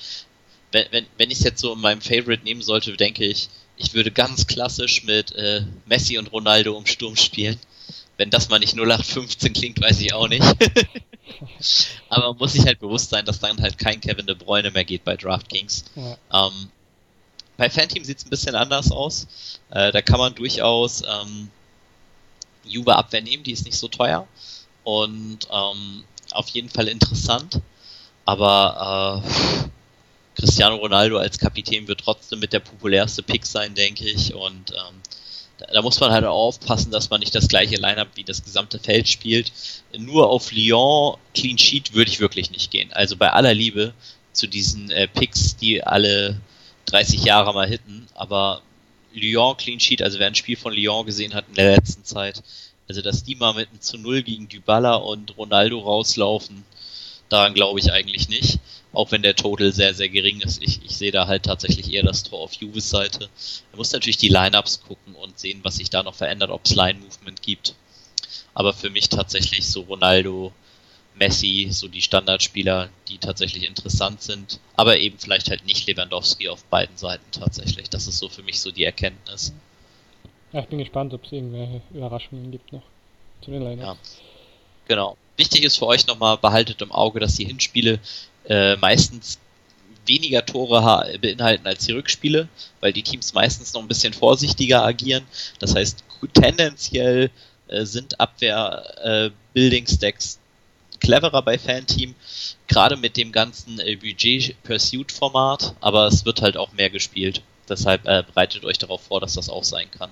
wenn, 0.72 0.86
wenn, 0.92 1.06
wenn 1.18 1.32
ich 1.32 1.40
es 1.40 1.44
jetzt 1.44 1.62
so 1.62 1.74
in 1.74 1.80
meinem 1.80 2.02
Favorite 2.02 2.44
nehmen 2.44 2.62
sollte, 2.62 2.96
denke 2.96 3.26
ich, 3.26 3.50
ich 3.78 3.94
würde 3.94 4.12
ganz 4.12 4.48
klassisch 4.48 5.04
mit 5.04 5.32
äh, 5.34 5.62
Messi 5.86 6.18
und 6.18 6.32
Ronaldo 6.32 6.78
im 6.78 6.86
Sturm 6.86 7.16
spielen. 7.16 7.58
Wenn 8.18 8.30
das 8.30 8.50
mal 8.50 8.60
nicht 8.60 8.76
0815 8.76 9.54
klingt, 9.54 9.82
weiß 9.82 10.00
ich 10.02 10.14
auch 10.14 10.28
nicht. 10.28 10.44
Aber 12.10 12.34
muss 12.34 12.54
sich 12.54 12.66
halt 12.66 12.80
bewusst 12.80 13.10
sein, 13.10 13.26
dass 13.26 13.40
dann 13.40 13.62
halt 13.62 13.78
kein 13.78 14.02
Kevin 14.02 14.26
De 14.26 14.36
Bruyne 14.36 14.72
mehr 14.72 14.84
geht 14.84 15.04
bei 15.04 15.16
DraftKings. 15.16 15.86
Ja. 15.96 16.48
Ähm, 16.48 16.70
bei 17.58 17.70
Fanteam 17.70 18.04
sieht 18.04 18.20
es 18.20 18.26
ein 18.26 18.30
bisschen 18.30 18.56
anders 18.56 18.92
aus. 18.92 19.28
Äh, 19.70 19.92
da 19.92 20.02
kann 20.02 20.20
man 20.20 20.34
durchaus 20.36 21.02
ähm, 21.02 21.50
Juve 22.64 22.96
Abwehr 22.96 23.22
nehmen, 23.22 23.44
die 23.44 23.52
ist 23.52 23.66
nicht 23.66 23.78
so 23.78 23.88
teuer. 23.88 24.28
Und 24.84 25.48
ähm, 25.52 26.04
auf 26.32 26.48
jeden 26.50 26.70
Fall 26.70 26.88
interessant. 26.88 27.62
Aber 28.26 29.24
äh, 29.26 29.70
Cristiano 30.40 30.76
Ronaldo 30.76 31.18
als 31.18 31.38
Kapitän 31.38 31.88
wird 31.88 32.02
trotzdem 32.02 32.40
mit 32.40 32.54
der 32.54 32.60
populärste 32.60 33.24
Pick 33.24 33.46
sein, 33.46 33.76
denke 33.76 34.06
ich. 34.06 34.34
Und 34.34 34.72
ähm, 34.72 35.02
da, 35.72 35.82
muss 35.82 36.00
man 36.00 36.12
halt 36.12 36.26
auch 36.26 36.48
aufpassen, 36.48 36.92
dass 36.92 37.10
man 37.10 37.20
nicht 37.20 37.36
das 37.36 37.48
gleiche 37.48 37.76
Lineup 37.76 38.10
wie 38.16 38.24
das 38.24 38.44
gesamte 38.44 38.80
Feld 38.80 39.08
spielt. 39.08 39.52
Nur 39.98 40.30
auf 40.30 40.52
Lyon 40.52 41.18
Clean 41.34 41.58
Sheet 41.58 41.94
würde 41.94 42.12
ich 42.12 42.20
wirklich 42.20 42.52
nicht 42.52 42.72
gehen. 42.72 42.92
Also 42.94 43.18
bei 43.18 43.32
aller 43.32 43.54
Liebe 43.54 43.94
zu 44.34 44.48
diesen 44.48 44.90
äh, 44.92 45.08
Picks, 45.08 45.58
die 45.58 45.84
alle 45.84 46.40
30 46.86 47.24
Jahre 47.24 47.54
mal 47.54 47.68
hitten, 47.68 48.08
aber 48.16 48.62
Lyon 49.14 49.58
Clean 49.58 49.80
Sheet, 49.80 50.02
also 50.02 50.20
wer 50.20 50.28
ein 50.28 50.36
Spiel 50.36 50.56
von 50.56 50.74
Lyon 50.74 51.06
gesehen 51.06 51.34
hat 51.34 51.46
in 51.50 51.56
der 51.56 51.76
letzten 51.76 52.04
Zeit, 52.04 52.44
also 52.88 53.02
dass 53.02 53.24
die 53.24 53.36
mal 53.36 53.54
mit 53.54 53.70
einem 53.70 53.82
zu 53.82 53.98
Null 53.98 54.24
gegen 54.24 54.48
Dybala 54.48 54.96
und 54.96 55.38
Ronaldo 55.38 55.80
rauslaufen, 55.80 56.64
daran 57.30 57.54
glaube 57.54 57.80
ich 57.80 57.92
eigentlich 57.92 58.30
nicht 58.30 58.60
auch 58.92 59.12
wenn 59.12 59.22
der 59.22 59.36
Total 59.36 59.72
sehr, 59.72 59.94
sehr 59.94 60.10
gering 60.10 60.42
ist. 60.42 60.62
Ich, 60.64 60.84
ich 60.84 60.98
sehe 60.98 61.12
da 61.12 61.28
halt 61.28 61.44
tatsächlich 61.44 61.94
eher 61.94 62.04
das 62.04 62.24
Tor 62.24 62.40
auf 62.40 62.54
Juves 62.54 62.90
Seite. 62.90 63.30
Er 63.72 63.78
muss 63.78 63.92
natürlich 63.92 64.18
die 64.18 64.30
Lineups 64.30 64.82
gucken 64.82 65.16
und 65.16 65.38
sehen, 65.38 65.60
was 65.64 65.78
sich 65.78 65.90
da 65.90 66.04
noch 66.04 66.16
verändert, 66.16 66.50
ob 66.50 66.66
es 66.66 66.76
Line-Movement 66.76 67.42
gibt. 67.42 67.76
Aber 68.54 68.74
für 68.74 68.90
mich 68.90 69.10
tatsächlich 69.10 69.68
so 69.68 69.82
Ronaldo, 69.82 70.52
Messi, 71.16 71.68
so 71.72 71.88
die 71.88 72.02
Standardspieler, 72.02 72.90
die 73.08 73.20
tatsächlich 73.20 73.66
interessant 73.66 74.22
sind. 74.22 74.60
Aber 74.76 74.98
eben 74.98 75.20
vielleicht 75.20 75.50
halt 75.50 75.66
nicht 75.66 75.88
Lewandowski 75.88 76.50
auf 76.50 76.64
beiden 76.66 76.98
Seiten 76.98 77.32
tatsächlich. 77.32 77.90
Das 77.90 78.08
ist 78.08 78.18
so 78.18 78.28
für 78.28 78.44
mich 78.44 78.60
so 78.60 78.72
die 78.72 78.86
Erkenntnis. 78.86 79.54
Ja, 80.52 80.62
ich 80.62 80.68
bin 80.68 80.80
gespannt, 80.80 81.14
ob 81.14 81.26
es 81.26 81.32
irgendwelche 81.32 81.82
Überraschungen 81.94 82.50
gibt 82.52 82.74
noch 82.74 82.82
zu 83.42 83.52
den 83.52 83.62
Lineups. 83.62 84.18
Ja, 84.18 84.26
genau. 84.88 85.18
Wichtig 85.40 85.64
ist 85.64 85.78
für 85.78 85.88
euch 85.88 86.06
nochmal, 86.06 86.38
behaltet 86.38 86.82
im 86.82 86.92
Auge, 86.92 87.22
dass 87.22 87.36
die 87.36 87.46
Hinspiele 87.46 88.00
äh, 88.50 88.76
meistens 88.76 89.40
weniger 90.06 90.46
Tore 90.46 91.18
beinhalten 91.22 91.66
als 91.66 91.86
die 91.86 91.94
Rückspiele, 91.94 92.50
weil 92.82 92.92
die 92.92 93.04
Teams 93.04 93.34
meistens 93.34 93.74
noch 93.74 93.82
ein 93.82 93.88
bisschen 93.88 94.12
vorsichtiger 94.12 94.84
agieren. 94.84 95.24
Das 95.60 95.76
heißt, 95.76 96.04
tendenziell 96.34 97.32
äh, 97.70 97.86
sind 97.86 98.20
Abwehr-Building-Stacks 98.20 100.36
äh, 100.36 100.40
cleverer 101.00 101.42
bei 101.42 101.58
Fanteam, 101.58 102.16
gerade 102.68 102.98
mit 102.98 103.16
dem 103.16 103.32
ganzen 103.32 103.80
äh, 103.80 103.96
Budget-Pursuit-Format, 103.96 105.74
aber 105.80 106.08
es 106.08 106.26
wird 106.26 106.42
halt 106.42 106.58
auch 106.58 106.74
mehr 106.74 106.90
gespielt. 106.90 107.44
Deshalb 107.70 108.06
äh, 108.06 108.24
bereitet 108.24 108.66
euch 108.66 108.78
darauf 108.78 109.04
vor, 109.04 109.22
dass 109.22 109.36
das 109.36 109.48
auch 109.48 109.64
sein 109.64 109.90
kann. 109.90 110.10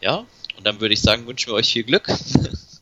Ja, 0.00 0.24
und 0.56 0.66
dann 0.66 0.80
würde 0.80 0.94
ich 0.94 1.02
sagen, 1.02 1.26
wünschen 1.26 1.50
wir 1.50 1.56
euch 1.56 1.70
viel 1.70 1.84
Glück. 1.84 2.08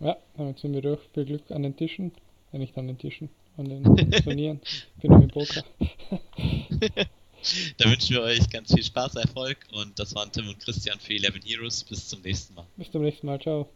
ja, 0.00 0.16
damit 0.36 0.58
sind 0.58 0.74
wir 0.74 0.82
durch. 0.82 1.00
Viel 1.14 1.24
Glück 1.24 1.50
an 1.50 1.62
den 1.62 1.76
Tischen, 1.76 2.12
ja, 2.52 2.58
nicht 2.58 2.76
an 2.76 2.86
den 2.86 2.98
Tischen 2.98 3.28
an 3.56 3.68
den 3.68 3.84
Turnieren. 4.24 4.60
bin 5.00 5.12
im 5.12 5.28
Poker. 5.28 5.64
Dann 7.78 7.90
wünschen 7.90 8.16
wir 8.16 8.22
euch 8.22 8.50
ganz 8.50 8.74
viel 8.74 8.84
Spaß, 8.84 9.14
Erfolg 9.14 9.56
und 9.72 9.98
das 9.98 10.14
waren 10.14 10.30
Tim 10.30 10.48
und 10.48 10.60
Christian 10.60 10.98
für 11.00 11.14
11 11.14 11.40
Heroes. 11.44 11.84
Bis 11.84 12.08
zum 12.08 12.20
nächsten 12.20 12.54
Mal. 12.54 12.66
Bis 12.76 12.90
zum 12.90 13.02
nächsten 13.02 13.26
Mal. 13.26 13.40
Ciao. 13.40 13.68